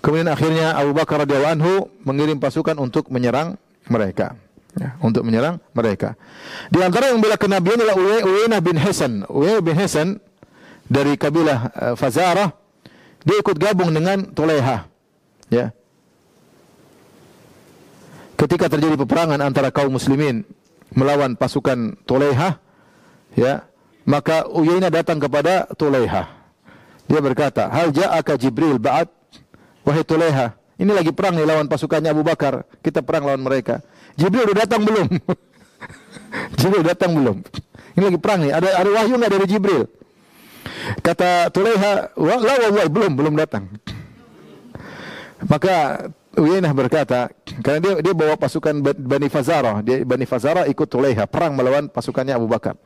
[0.00, 1.74] Kemudian akhirnya Abu Bakar radhiyallahu anhu
[2.06, 3.58] mengirim pasukan untuk menyerang
[3.90, 4.38] mereka
[4.76, 6.14] ya, untuk menyerang mereka.
[6.68, 9.24] Di antara yang membela kenabian adalah Uyainah bin Hasan.
[9.26, 10.08] Uyainah bin Hasan
[10.86, 12.52] dari kabilah uh, Fazarah
[13.26, 14.86] dia ikut gabung dengan Tulaiha.
[15.50, 15.74] Ya.
[18.38, 20.46] Ketika terjadi peperangan antara kaum muslimin
[20.94, 22.62] melawan pasukan Tulaiha,
[23.34, 23.66] ya,
[24.06, 26.30] maka Uyainah datang kepada Tulaiha.
[27.06, 29.10] Dia berkata, "Hal ja'aka Jibril ba'd?"
[29.86, 32.66] Wahai Tulaiha, ini lagi perang nih lawan pasukannya Abu Bakar.
[32.82, 33.80] Kita perang lawan mereka.
[34.16, 35.06] Jibril udah datang belum?
[36.60, 37.36] Jibril datang belum?
[37.96, 38.52] Ini lagi perang nih.
[38.52, 39.82] Ada ada wahyu nggak dari Jibril?
[41.00, 43.68] Kata Tulaiha, la wallahi belum belum datang.
[45.52, 47.32] Maka Uyainah berkata,
[47.64, 52.36] karena dia dia bawa pasukan Bani Fazarah, dia Bani Fazarah ikut Tulaiha perang melawan pasukannya
[52.36, 52.76] Abu Bakar.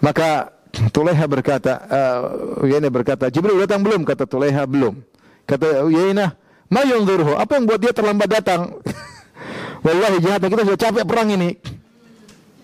[0.00, 4.04] Maka Tulaiha berkata, uh, Uyainah berkata, Jibril datang belum?
[4.08, 4.96] Kata Tulaiha belum.
[5.44, 6.32] Kata Uyainah,
[6.72, 6.80] "Ma
[7.36, 8.80] apa yang buat dia terlambat datang?"
[9.84, 11.50] Wallahi jahatnya kita sudah capek perang ini.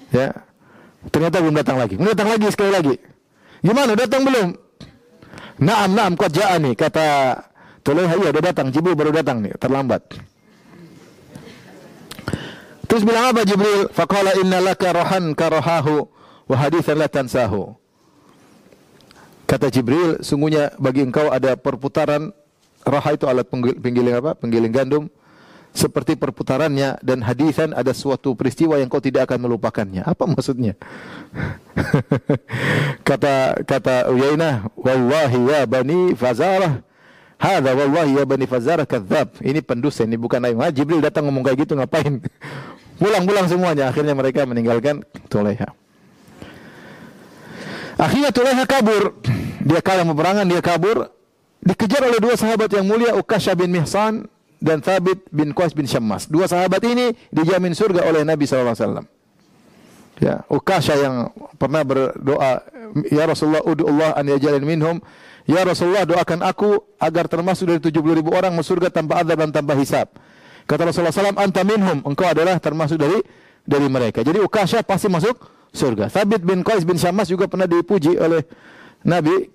[0.08, 0.32] Ya.
[1.12, 2.00] Ternyata belum datang lagi.
[2.00, 2.94] Kemudian datang lagi sekali lagi.
[3.60, 3.92] Gimana?
[3.92, 4.48] Datang belum?
[5.60, 7.36] Naam, naam, kau nih kata
[7.84, 10.00] Tulaiha, iya udah datang, Jibril baru datang nih, terlambat.
[12.88, 13.92] Terus bilang apa Jibril?
[13.92, 16.08] Faqala inna laka rohan karohahu
[16.48, 17.76] wa hadithan la tansahu.
[19.44, 22.32] Kata Jibril, sungguhnya bagi engkau ada perputaran
[22.84, 24.36] roha itu alat penggiling apa?
[24.36, 25.04] Penggiling gandum
[25.70, 30.02] seperti perputarannya dan hadisan ada suatu peristiwa yang kau tidak akan melupakannya.
[30.02, 30.74] Apa maksudnya?
[33.08, 36.82] kata kata Uyainah, wallahi ya bani Fazarah,
[37.38, 39.38] hadza wallahi ya bani Fazarah kadzab.
[39.38, 40.58] Ini pendusta, ini bukan ayat.
[40.58, 42.18] Ah, Jibril datang ngomong kayak gitu ngapain?
[43.00, 43.88] Pulang-pulang semuanya.
[43.88, 45.70] Akhirnya mereka meninggalkan Tulaiha.
[47.96, 49.16] Akhirnya Tulaiha kabur.
[49.64, 51.08] Dia kalah peperangan, dia kabur.
[51.60, 54.28] Dikejar oleh dua sahabat yang mulia, Ukasha bin Mihsan
[54.60, 56.28] dan Thabit bin Qais bin Syammas.
[56.28, 59.08] Dua sahabat ini dijamin surga oleh Nabi SAW.
[60.20, 62.60] Ya, Ukasha yang pernah berdoa,
[63.08, 65.00] Ya Rasulullah, udu Allah an yajalin minhum.
[65.48, 69.50] Ya Rasulullah, doakan aku agar termasuk dari 70 ribu orang masuk surga tanpa adab dan
[69.50, 70.12] tanpa hisab.
[70.68, 73.16] Kata Rasulullah SAW, anta minhum, engkau adalah termasuk dari
[73.64, 74.20] dari mereka.
[74.20, 75.40] Jadi Ukasha pasti masuk
[75.72, 76.12] surga.
[76.12, 78.44] Thabit bin Qais bin Syammas juga pernah dipuji oleh
[79.00, 79.48] Nabi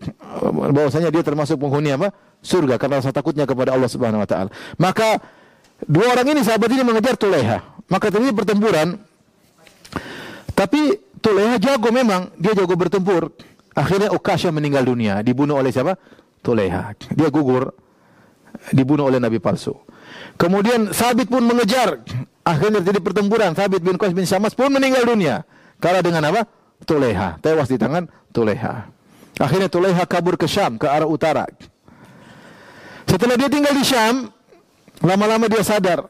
[0.73, 2.09] bahwasanya dia termasuk penghuni apa?
[2.45, 4.53] Surga karena rasa takutnya kepada Allah Subhanahu wa taala.
[4.77, 5.17] Maka
[5.81, 7.81] dua orang ini sahabat ini mengejar Tuleha.
[7.89, 9.01] Maka terjadi pertempuran.
[10.53, 13.33] Tapi Tuleha jago memang, dia jago bertempur.
[13.75, 15.97] Akhirnya Ukasha meninggal dunia, dibunuh oleh siapa?
[16.45, 16.93] Tuleha.
[17.11, 17.73] Dia gugur,
[18.71, 19.73] dibunuh oleh Nabi palsu.
[20.37, 21.99] Kemudian Sabit pun mengejar.
[22.45, 23.57] Akhirnya terjadi pertempuran.
[23.57, 25.41] Sabit bin Qais bin Syamas pun meninggal dunia.
[25.81, 26.45] Kalah dengan apa?
[26.85, 27.41] Tuleha.
[27.41, 28.85] Tewas di tangan Tuleha.
[29.41, 31.49] Akhirnya Tuleha kabur ke Syam, ke arah utara.
[33.05, 34.29] Setelah dia tinggal di Syam,
[35.01, 36.09] lama-lama dia sadar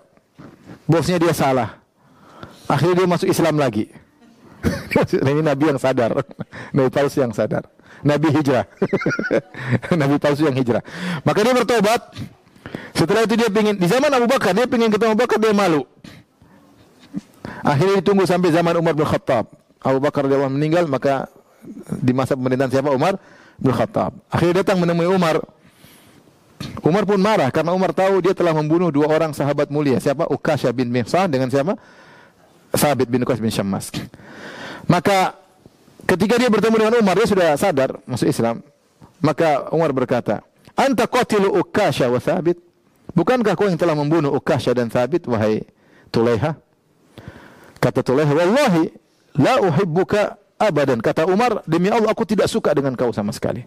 [0.89, 1.81] bosnya dia salah.
[2.65, 3.89] Akhirnya dia masuk Islam lagi.
[5.29, 6.17] Ini Nabi yang sadar,
[6.73, 7.69] Nabi palsu yang sadar,
[8.01, 8.65] Nabi hijrah,
[10.01, 10.81] Nabi palsu yang hijrah.
[11.21, 12.01] Maka dia bertobat.
[12.95, 15.83] Setelah itu dia pingin di zaman Abu Bakar dia pingin ketemu Abu Bakar dia malu.
[17.61, 19.51] Akhirnya ditunggu sampai zaman Umar bin Khattab.
[19.83, 21.29] Abu Bakar dia meninggal maka
[21.91, 23.19] di masa pemerintahan siapa Umar
[23.59, 24.15] bin Khattab.
[24.31, 25.43] Akhirnya datang menemui Umar.
[26.85, 29.97] Umar pun marah karena Umar tahu dia telah membunuh dua orang sahabat mulia.
[29.97, 30.29] Siapa?
[30.29, 31.75] Ukasha bin Mihsan dengan siapa?
[32.75, 33.89] Sabit bin Qais bin Syammas.
[34.85, 35.33] Maka
[36.05, 38.61] ketika dia bertemu dengan Umar, dia sudah sadar masuk Islam.
[39.23, 40.43] Maka Umar berkata,
[40.77, 42.59] "Anta qatilu Ukasha wa Sabit?"
[43.15, 45.63] Bukankah kau yang telah membunuh Ukasha dan Sabit wahai
[46.11, 46.59] Tulaiha?
[47.79, 48.91] Kata Tulaiha, "Wallahi
[49.39, 53.63] la uhibbuka abadan." Kata Umar, "Demi Allah aku tidak suka dengan kau sama sekali."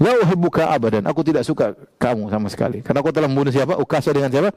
[0.00, 1.04] La uhibbuka abadan.
[1.04, 2.80] Aku tidak suka kamu sama sekali.
[2.80, 3.76] Karena aku telah membunuh siapa?
[3.76, 4.48] Ukasa dengan siapa?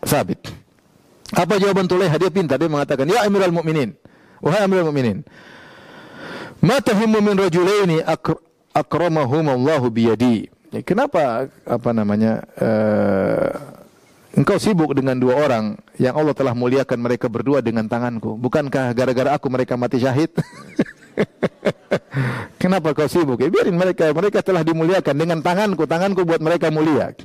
[0.00, 0.40] Sabit.
[1.36, 2.16] Apa jawaban Tulaiha?
[2.16, 2.56] Dia pintar.
[2.56, 3.92] Dia mengatakan, Ya Amirul Mukminin.
[4.40, 5.28] Wahai Amirul Mukminin.
[6.64, 8.40] Ma tahimmu min rajulaini akr
[8.72, 10.48] akramahumullahu biyadi.
[10.72, 13.52] Ya, kenapa apa namanya uh,
[14.32, 18.40] engkau sibuk dengan dua orang yang Allah telah muliakan mereka berdua dengan tanganku?
[18.40, 20.32] Bukankah gara-gara aku mereka mati syahid?
[22.60, 23.40] Kenapa kau sibuk?
[23.40, 24.12] Ya, biarin mereka.
[24.12, 25.88] Mereka telah dimuliakan dengan tanganku.
[25.88, 27.16] Tanganku buat mereka mulia.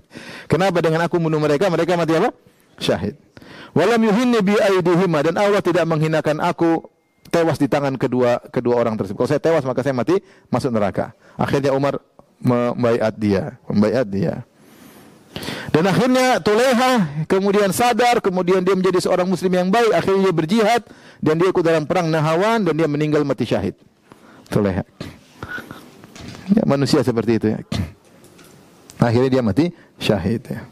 [0.47, 1.67] Kenapa dengan aku bunuh mereka?
[1.67, 2.31] Mereka mati apa?
[2.79, 3.19] Syahid.
[3.75, 6.87] Walam yuhinni bi aidihima dan Allah tidak menghinakan aku
[7.27, 9.19] tewas di tangan kedua kedua orang tersebut.
[9.19, 10.17] Kalau saya tewas maka saya mati
[10.47, 11.11] masuk neraka.
[11.35, 11.99] Akhirnya Umar
[12.39, 14.47] membaiat dia, membaiat dia.
[15.69, 20.81] Dan akhirnya Tuleha kemudian sadar, kemudian dia menjadi seorang muslim yang baik, akhirnya dia berjihad
[21.21, 23.77] dan dia ikut dalam perang Nahawan dan dia meninggal mati syahid.
[24.47, 24.83] Tuleha.
[26.55, 27.59] Ya, manusia seperti itu ya.
[28.97, 29.65] Akhirnya dia mati
[29.99, 30.63] syahid ya.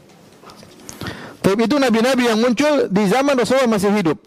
[1.44, 4.18] Tapi itu nabi-nabi yang muncul di zaman Rasulullah masih hidup.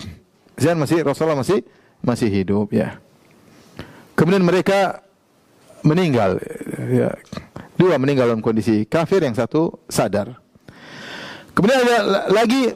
[0.55, 1.59] Zaman masih Rasulullah masih
[1.99, 2.95] masih hidup ya.
[4.15, 5.03] Kemudian mereka
[5.83, 6.39] meninggal
[6.91, 7.11] ya.
[7.79, 10.35] Dua meninggal dalam kondisi kafir, yang satu sadar.
[11.59, 12.71] Kemudian ada lagi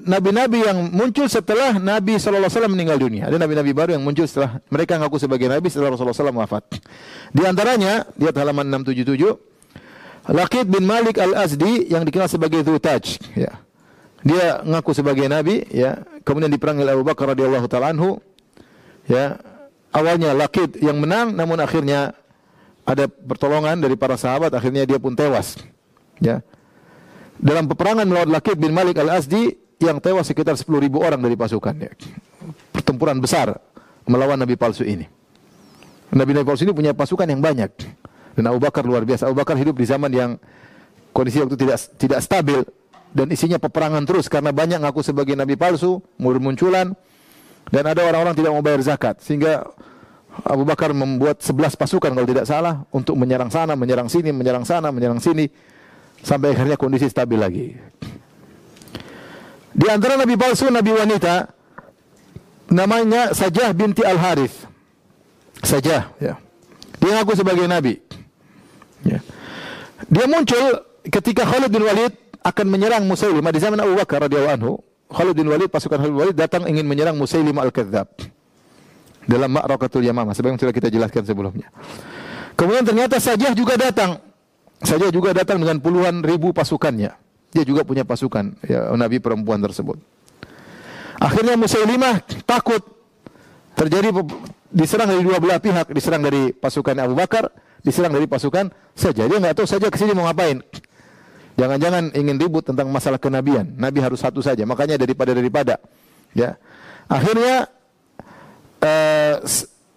[0.00, 3.28] nabi-nabi yang muncul setelah Nabi SAW meninggal dunia.
[3.28, 6.64] Ada nabi-nabi baru yang muncul setelah mereka ngaku sebagai nabi setelah Rasulullah SAW wafat.
[7.36, 9.28] Di antaranya, lihat halaman 677,
[10.32, 13.20] Laqid bin Malik al-Azdi yang dikenal sebagai Dhutaj.
[13.36, 13.60] Ya.
[14.24, 16.00] Dia ngaku sebagai nabi, ya.
[16.24, 18.24] kemudian diperangi Abu Bakar radhiyallahu taala anhu.
[19.04, 19.36] Ya.
[19.92, 22.16] Awalnya Laqid yang menang, namun akhirnya
[22.88, 25.60] ada pertolongan dari para sahabat, akhirnya dia pun tewas.
[26.24, 26.40] Ya.
[27.38, 31.90] Dalam peperangan melawan Lakib bin Malik al-Azdi yang tewas sekitar 10 ribu orang dari pasukannya.
[32.70, 33.58] Pertempuran besar
[34.06, 35.08] melawan Nabi palsu ini.
[36.14, 37.70] Nabi-Nabi palsu ini punya pasukan yang banyak.
[38.34, 39.26] Dan Abu Bakar luar biasa.
[39.26, 40.38] Abu Bakar hidup di zaman yang
[41.14, 42.60] kondisi waktu tidak tidak stabil
[43.14, 46.94] dan isinya peperangan terus karena banyak ngaku sebagai nabi palsu, munculan.
[47.64, 49.64] Dan ada orang-orang tidak mau bayar zakat sehingga
[50.44, 54.92] Abu Bakar membuat 11 pasukan kalau tidak salah untuk menyerang sana, menyerang sini, menyerang sana,
[54.92, 55.48] menyerang sini
[56.24, 57.66] sampai akhirnya kondisi stabil lagi.
[59.74, 61.52] Di antara nabi palsu, nabi wanita
[62.72, 64.64] namanya Sajah binti Al Harith.
[65.60, 66.40] Sajah, ya.
[66.98, 68.00] Dia ngaku sebagai nabi.
[69.04, 69.20] Ya.
[70.08, 74.72] Dia muncul ketika Khalid bin Walid akan menyerang Musailimah di zaman Abu Bakar radhiyallahu anhu.
[75.12, 78.08] Khalid bin Walid pasukan Khalid bin Walid datang ingin menyerang Musailimah al-Kadzab
[79.24, 81.68] dalam Ma'rakatul Yamamah sebagaimana sudah kita jelaskan sebelumnya.
[82.54, 84.20] Kemudian ternyata Sajah juga datang.
[84.82, 87.14] Sajah juga datang dengan puluhan ribu pasukannya.
[87.54, 90.00] Dia juga punya pasukan ya, Nabi perempuan tersebut.
[91.22, 92.82] Akhirnya Musailimah takut
[93.78, 94.10] terjadi
[94.74, 97.54] diserang dari dua belah pihak, diserang dari pasukan Abu Bakar,
[97.86, 99.30] diserang dari pasukan Sajah.
[99.30, 100.58] Dia nggak tahu saja ke sini mau ngapain.
[101.54, 103.70] Jangan-jangan ingin ribut tentang masalah kenabian.
[103.78, 104.66] Nabi harus satu saja.
[104.66, 105.78] Makanya daripada daripada.
[106.34, 106.58] Ya.
[107.06, 107.70] Akhirnya
[108.82, 109.38] uh,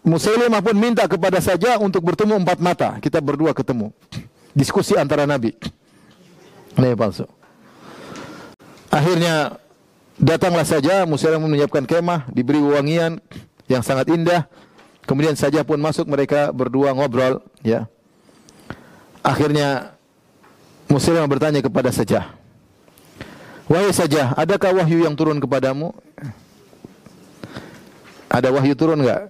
[0.06, 2.90] Musailimah pun minta kepada saja untuk bertemu empat mata.
[3.02, 3.90] Kita berdua ketemu.
[4.58, 5.54] Diskusi antara Nabi.
[6.74, 7.30] Nabi palsu.
[8.90, 9.62] Akhirnya
[10.18, 13.22] datanglah saja Musailimah menyiapkan kemah, diberi wangian
[13.70, 14.50] yang sangat indah.
[15.06, 17.86] Kemudian saja pun masuk mereka berdua ngobrol, ya.
[19.22, 19.94] Akhirnya
[20.90, 22.34] Musailimah bertanya kepada Sajah.
[23.70, 25.94] Wahai Sajah, adakah wahyu yang turun kepadamu?
[28.26, 29.30] Ada wahyu turun enggak?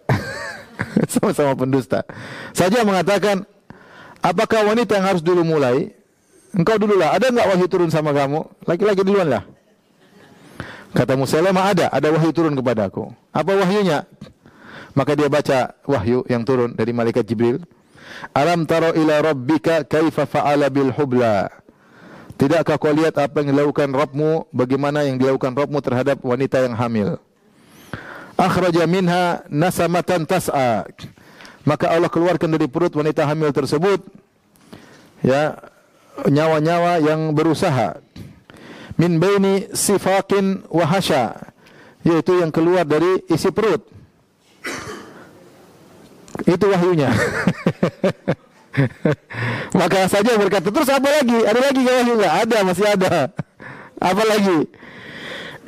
[1.14, 2.08] Sama-sama pendusta.
[2.56, 3.44] Saja mengatakan,
[4.28, 5.96] apakah wanita yang harus dulu mulai?
[6.56, 7.16] Engkau dulu lah.
[7.16, 8.44] Ada enggak wahyu turun sama kamu?
[8.68, 9.44] Laki-laki duluan lah.
[10.96, 13.12] Kata Musailamah ada, ada wahyu turun kepada aku.
[13.36, 14.08] Apa wahyunya?
[14.98, 17.62] Maka dia baca wahyu yang turun dari malaikat Jibril.
[18.34, 21.52] Alam taro ila rabbika kaifa fa'ala bil hubla.
[22.38, 27.18] Tidakkah kau lihat apa yang dilakukan Rabbmu, bagaimana yang dilakukan Rabbmu terhadap wanita yang hamil?
[28.38, 30.86] akhraja minha nasamatan tas'a
[31.68, 34.00] maka Allah keluarkan dari perut wanita hamil tersebut
[35.20, 35.60] ya
[36.24, 38.00] nyawa-nyawa yang berusaha.
[38.98, 41.54] Min baini sifakin wa hasya
[42.08, 43.84] yaitu yang keluar dari isi perut.
[46.48, 47.12] Itu wahyunya.
[49.80, 51.38] Maka saja berkata terus apa lagi?
[51.44, 52.14] Ada lagi wahyu?
[52.16, 53.14] Enggak ada masih ada.
[54.14, 54.70] Apa lagi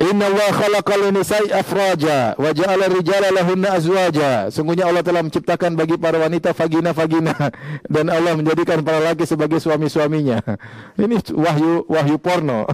[0.00, 4.48] Inna Allah khalaqal nisa'i afraja wa ja'ala rijala lahunna azwaja.
[4.48, 7.36] Sungguhnya Allah telah menciptakan bagi para wanita vagina-vagina
[7.94, 10.40] dan Allah menjadikan para laki sebagai suami-suaminya.
[11.04, 12.64] Ini wahyu wahyu porno.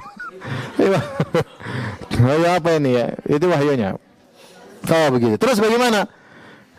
[2.22, 3.06] wahyu apa ini ya?
[3.26, 3.98] Itu wahyunya.
[4.86, 5.34] Kalau begitu.
[5.34, 6.06] Terus bagaimana?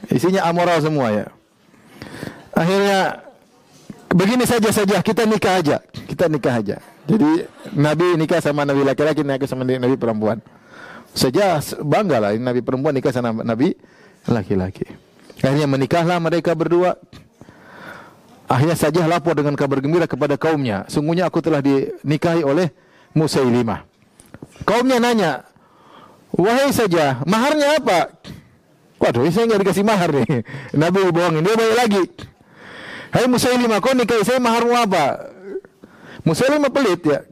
[0.08, 1.26] Isinya amoral semua ya.
[2.56, 3.20] Akhirnya
[4.16, 5.84] begini saja saja kita nikah aja.
[6.08, 6.80] Kita nikah aja.
[7.08, 10.44] Jadi Nabi nikah sama Nabi laki-laki, nikah sama Nabi perempuan.
[11.16, 13.74] Saja bangga lah Nabi perempuan nikah sama Nabi
[14.28, 14.86] laki-laki.
[15.40, 17.00] Akhirnya menikahlah mereka berdua.
[18.48, 20.88] Akhirnya saja lapor dengan kabar gembira kepada kaumnya.
[20.88, 22.72] Sungguhnya aku telah dinikahi oleh
[23.12, 23.84] Musailimah.
[24.64, 25.32] Kaumnya nanya,
[26.32, 28.14] wahai saja, maharnya apa?
[28.98, 30.48] Waduh, saya nggak dikasih mahar nih.
[30.82, 32.04] Nabi bohongin, dia balik lagi.
[33.12, 35.37] Hai Musailimah, kau nikahi saya maharmu apa?
[36.28, 37.24] Musailimah pelit ya.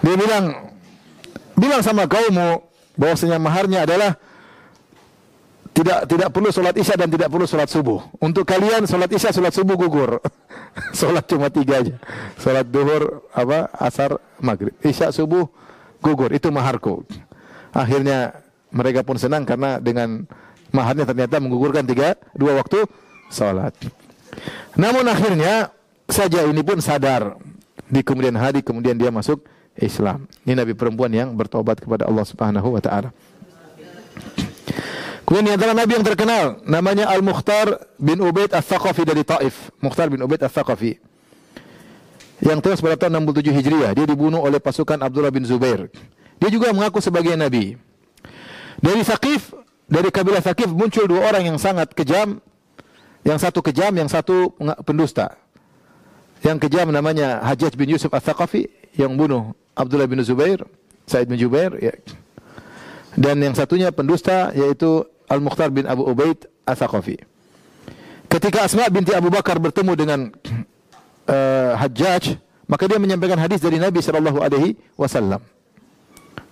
[0.00, 0.72] Dia bilang
[1.52, 2.64] bilang sama kaummu
[2.96, 4.16] bahwasanya maharnya adalah
[5.76, 8.00] tidak tidak perlu sholat isya dan tidak perlu sholat subuh.
[8.16, 10.24] Untuk kalian sholat isya, sholat subuh gugur.
[10.98, 12.00] sholat cuma tiga aja.
[12.40, 14.72] Sholat duhur, apa, asar, maghrib.
[14.80, 15.44] Isya, subuh
[16.00, 16.32] gugur.
[16.32, 17.04] Itu maharku.
[17.76, 18.40] Akhirnya
[18.72, 20.24] mereka pun senang karena dengan
[20.72, 22.88] maharnya ternyata menggugurkan tiga dua waktu
[23.28, 23.76] sholat.
[24.80, 25.76] Namun akhirnya
[26.08, 27.36] saja ini pun sadar
[27.86, 30.26] di kemudian hari kemudian dia masuk Islam.
[30.42, 33.10] Ini nabi perempuan yang bertobat kepada Allah Subhanahu wa taala.
[35.26, 39.74] Kemudian antara nabi yang terkenal namanya Al-Mukhtar bin Ubaid Al-Thaqafi dari Taif.
[39.82, 41.02] Mukhtar bin Ubaid Al-Thaqafi.
[42.46, 43.90] Yang tewas pada tahun 67 Hijriah.
[43.96, 45.90] Dia dibunuh oleh pasukan Abdullah bin Zubair.
[46.38, 47.74] Dia juga mengaku sebagai nabi.
[48.78, 49.50] Dari Saqif,
[49.88, 52.38] dari kabilah Saqif muncul dua orang yang sangat kejam.
[53.26, 54.54] Yang satu kejam, yang satu
[54.86, 55.34] pendusta.
[56.46, 60.62] Yang kejam namanya Hajjaj bin Yusuf Al-Thaqafi yang bunuh Abdullah bin Zubair,
[61.02, 61.90] Said bin Jubair ya.
[63.18, 67.18] Dan yang satunya pendusta yaitu Al-Mukhtar bin Abu Ubaid Al-Thaqafi.
[68.30, 70.20] Ketika Asma binti Abu Bakar bertemu dengan
[71.26, 72.38] uh, Hajjaj,
[72.70, 75.42] maka dia menyampaikan hadis dari Nabi sallallahu alaihi wasallam.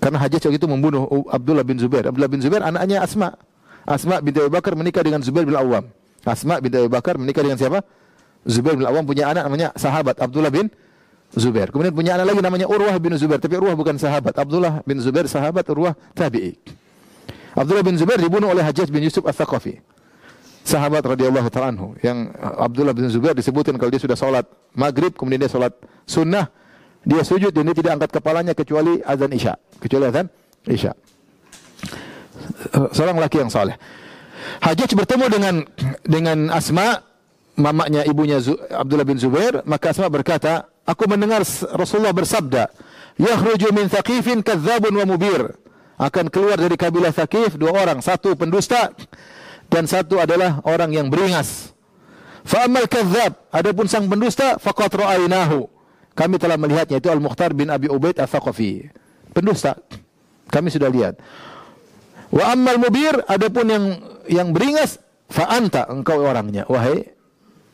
[0.02, 2.10] Karena Hajjaj waktu itu membunuh Abdullah bin Zubair.
[2.10, 3.38] Abdullah bin Zubair anaknya Asma.
[3.86, 5.86] Asma binti Abu Bakar menikah dengan Zubair bin Awam.
[6.26, 7.86] Asma binti Abu Bakar menikah dengan siapa?
[8.44, 10.68] Zubair bin Awam punya anak namanya sahabat Abdullah bin
[11.34, 11.72] Zubair.
[11.72, 14.36] Kemudian punya anak lagi namanya Urwah bin Zubair, tapi Urwah bukan sahabat.
[14.38, 16.54] Abdullah bin Zubair sahabat, Urwah tabi'i.
[17.54, 19.78] Abdullah bin Zubair dibunuh oleh Hajjaj bin Yusuf Al-Thaqafi.
[20.64, 25.44] Sahabat radhiyallahu ta'ala anhu yang Abdullah bin Zubair disebutkan kalau dia sudah salat maghrib kemudian
[25.44, 25.76] dia salat
[26.08, 26.48] sunnah
[27.04, 30.26] dia sujud dan dia tidak angkat kepalanya kecuali azan isya kecuali azan
[30.64, 30.96] isya
[32.96, 33.76] seorang laki yang saleh
[34.64, 35.54] Hajjaj bertemu dengan
[36.00, 37.04] dengan Asma
[37.54, 38.42] mamanya ibunya
[38.72, 42.70] Abdullah bin Zubair maka Asma berkata aku mendengar Rasulullah bersabda
[43.18, 45.54] yakhruju min thaqifin kadzabun wa mubir
[45.98, 48.90] akan keluar dari kabilah Thaqif dua orang satu pendusta
[49.70, 51.70] dan satu adalah orang yang beringas.
[52.44, 55.70] Fa amal kadzab, adapun sang pendusta faqat ra'ainahu.
[56.14, 58.86] Kami telah melihatnya itu Al-Mukhtar bin Abi Ubaid Al-Thaqafi.
[59.34, 59.74] Pendusta.
[60.52, 61.18] Kami sudah lihat.
[62.30, 63.84] Wa ammal mubir, adapun yang
[64.28, 64.98] yang beringas
[65.30, 67.13] fa anta engkau orangnya wahai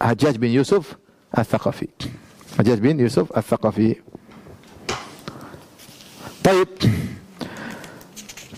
[0.01, 0.97] Hajjaj bin Yusuf
[1.29, 1.93] Al-Thaqafi.
[2.57, 4.01] Hajjaj bin Yusuf Al-Thaqafi.
[6.41, 6.73] Baik.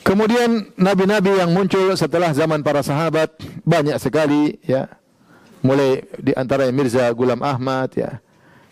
[0.07, 3.35] Kemudian nabi-nabi yang muncul setelah zaman para sahabat
[3.67, 4.87] banyak sekali ya.
[5.63, 8.23] Mulai di antaranya Mirza Gulam Ahmad ya.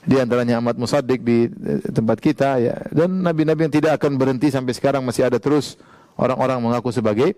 [0.07, 1.51] Di antaranya Ahmad Musaddiq di
[1.91, 2.87] tempat kita ya.
[2.95, 5.75] Dan nabi-nabi yang tidak akan berhenti sampai sekarang masih ada terus
[6.15, 7.35] orang-orang mengaku sebagai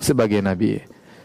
[0.00, 0.80] sebagai nabi.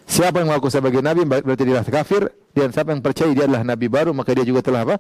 [0.08, 3.92] Siapa yang mengaku sebagai nabi berarti dia kafir dan siapa yang percaya dia adalah nabi
[3.92, 4.96] baru maka dia juga telah apa?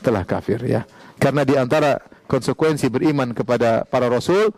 [0.00, 0.88] Telah kafir ya.
[1.20, 4.48] Karena di antara konsekuensi beriman kepada para rasul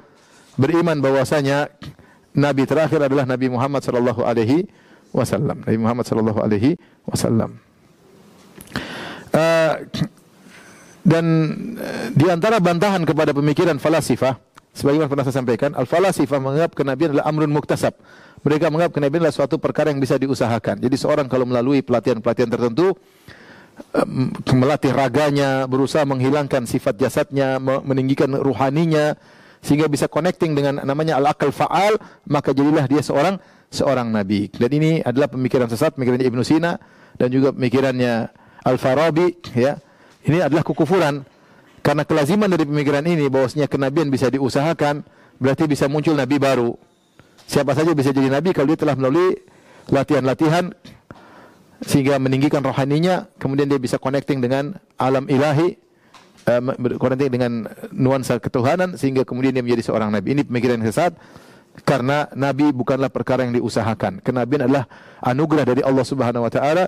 [0.54, 1.74] beriman bahwasanya
[2.38, 4.70] nabi terakhir adalah Nabi Muhammad sallallahu alaihi
[5.10, 5.66] wasallam.
[5.66, 6.78] Nabi Muhammad sallallahu alaihi
[7.10, 7.58] wasallam.
[9.30, 9.74] Uh,
[11.02, 11.24] dan
[11.78, 14.38] uh, di antara bantahan kepada pemikiran falasifah
[14.72, 17.94] sebagaimana pernah saya sampaikan, al-falasifah menganggap kenabian adalah amrun muktasab.
[18.40, 20.80] Mereka menganggap kenabian adalah suatu perkara yang bisa diusahakan.
[20.80, 22.96] Jadi seorang kalau melalui pelatihan-pelatihan tertentu
[24.48, 29.16] melatih raganya, berusaha menghilangkan sifat jasadnya, meninggikan ruhaninya,
[29.60, 33.36] sehingga bisa connecting dengan namanya al-akal fa'al, maka jadilah dia seorang
[33.68, 34.48] seorang nabi.
[34.52, 36.80] Dan ini adalah pemikiran sesat, pemikirannya Ibnu Sina
[37.16, 38.28] dan juga pemikirannya
[38.64, 39.78] Al-Farabi ya.
[40.24, 41.24] Ini adalah kekufuran.
[41.90, 45.02] Karena kelaziman dari pemikiran ini bahwasanya kenabian bisa diusahakan,
[45.42, 46.78] berarti bisa muncul nabi baru.
[47.50, 49.42] Siapa saja bisa jadi nabi kalau dia telah melalui
[49.90, 50.70] latihan-latihan
[51.82, 55.82] sehingga meninggikan rohaninya, kemudian dia bisa connecting dengan alam ilahi
[56.46, 60.38] uh, dengan nuansa ketuhanan sehingga kemudian dia menjadi seorang nabi.
[60.38, 61.18] Ini pemikiran yang sesat
[61.82, 64.22] karena nabi bukanlah perkara yang diusahakan.
[64.22, 64.86] Kenabian adalah
[65.26, 66.86] anugerah dari Allah Subhanahu wa taala.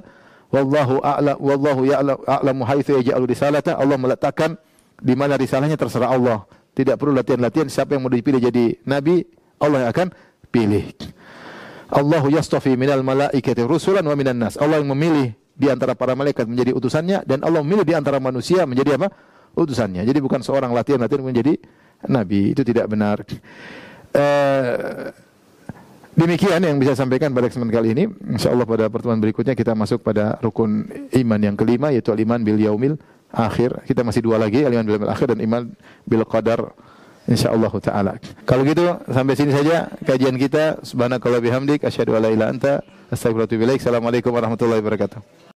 [0.55, 3.74] Wallahu a'lam wallahu ya'lamu haitsu yaj'alu risalata.
[3.74, 4.62] Allah meletakkan
[5.03, 6.46] di mana risalahnya terserah Allah.
[6.72, 9.26] Tidak perlu latihan-latihan siapa yang mau dipilih jadi nabi,
[9.61, 10.09] Allah yang akan
[10.48, 10.88] pilih.
[11.92, 14.57] Allahu yastafi minal malaikati rusulan wa minan nas.
[14.57, 18.64] Allah yang memilih di antara para malaikat menjadi utusannya dan Allah memilih di antara manusia
[18.64, 19.12] menjadi apa?
[19.53, 20.00] utusannya.
[20.09, 21.61] Jadi bukan seorang latihan-latihan menjadi
[22.09, 22.57] nabi.
[22.57, 23.20] Itu tidak benar.
[24.16, 25.12] Uh,
[26.16, 28.05] demikian yang bisa sampaikan pada kesempatan kali ini.
[28.32, 32.96] InsyaAllah pada pertemuan berikutnya kita masuk pada rukun iman yang kelima yaitu iman bil yaumil
[33.33, 33.83] akhir.
[33.89, 35.62] Kita masih dua lagi, iman bil akhir dan iman
[36.05, 36.76] bil qadar
[37.26, 38.12] insyaallah taala.
[38.45, 40.85] Kalau gitu sampai sini saja kajian kita.
[40.85, 42.72] Subhanakallah bihamdik asyhadu an la ilaha anta
[43.09, 43.64] astaghfiruka wa atubu.
[43.80, 45.51] Assalamualaikum warahmatullahi wabarakatuh.